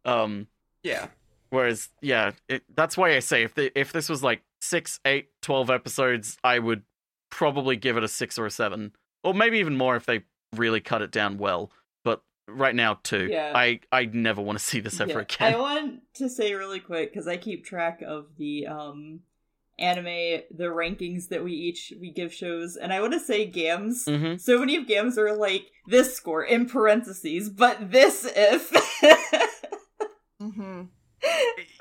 [0.04, 0.48] Um,
[0.82, 1.08] yeah.
[1.50, 5.28] Whereas, yeah, it, that's why I say if the, if this was like six, eight,
[5.42, 6.82] 12 episodes, I would
[7.30, 10.22] probably give it a six or a seven, or maybe even more if they
[10.54, 11.70] really cut it down well.
[12.46, 13.28] But right now, too.
[13.30, 13.52] Yeah.
[13.54, 15.18] I I never want to see this ever Yeah.
[15.20, 15.54] again.
[15.54, 19.20] I want to say really quick because I keep track of the um
[19.78, 24.04] anime the rankings that we each we give shows, and I want to say Gambs.
[24.06, 28.72] hmm So many of Gambs are like this score in parentheses, but this if.
[30.40, 30.82] Mm-hmm.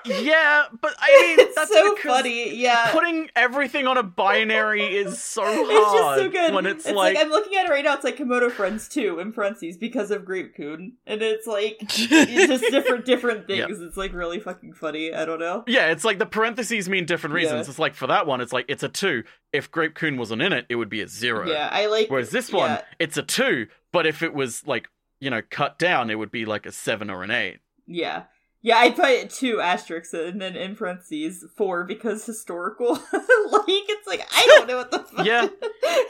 [0.06, 2.56] Yeah, but I mean, it's that's so funny.
[2.56, 2.92] Yeah.
[2.92, 5.58] Putting everything on a binary is so hard.
[5.60, 6.54] it's just so good.
[6.54, 7.96] when it's, like, like, I'm looking at it right now.
[7.96, 12.72] It's like Kemono Friends two in parentheses because of Grape-kun, and it's like it's just
[12.72, 13.80] different different things.
[13.82, 15.14] It's like really fucking funny.
[15.14, 15.64] I don't know.
[15.68, 17.66] yeah, it's like the parentheses mean different reasons.
[17.68, 17.72] Yeah.
[17.72, 19.24] It's like for that one, it's like it's a two.
[19.52, 21.48] If Grape-kun wasn't in it, it would be a zero.
[21.50, 22.10] Yeah, I like.
[22.10, 24.88] Whereas this one, yeah, it's a two, but if it was like,
[25.20, 27.60] you know, cut down, it would be like a seven or an eight.
[27.88, 28.24] Yeah.
[28.66, 32.94] Yeah, I put two asterisks and then in parentheses four because historical.
[33.14, 35.24] like it's like I don't know what the fuck.
[35.24, 35.50] Yeah.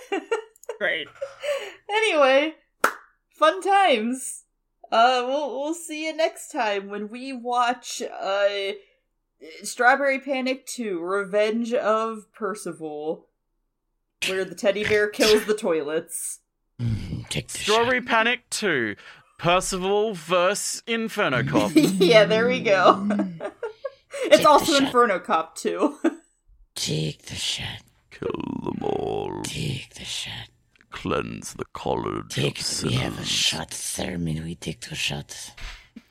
[0.79, 1.09] Great.
[1.89, 2.55] anyway,
[3.27, 4.45] fun times.
[4.89, 8.71] Uh, we'll we'll see you next time when we watch uh,
[9.61, 13.27] Strawberry Panic Two: Revenge of Percival,
[14.29, 16.39] where the teddy bear kills the toilets.
[16.81, 18.95] Mm, take the Strawberry Panic 2.
[19.37, 20.83] Percival vs.
[20.87, 21.71] Inferno Cop.
[21.75, 22.95] yeah, there we go.
[22.97, 23.51] Mm.
[24.25, 24.77] it's the also.
[24.77, 25.97] Inferno Cop too.
[26.75, 27.81] Take the shot.
[28.11, 28.29] Kill
[28.63, 29.41] them all.
[29.43, 30.49] Take the shot.
[30.91, 32.29] Cleanse the college.
[32.29, 32.61] Take.
[32.83, 34.39] We have a shot ceremony.
[34.41, 35.51] We take two shots.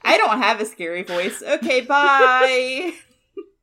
[0.03, 1.43] I don't have a scary voice.
[1.43, 2.93] Okay, bye.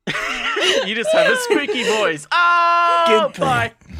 [0.86, 2.26] you just have a squeaky voice.
[2.32, 3.72] Ah, oh, Goodbye.
[3.86, 3.91] bye.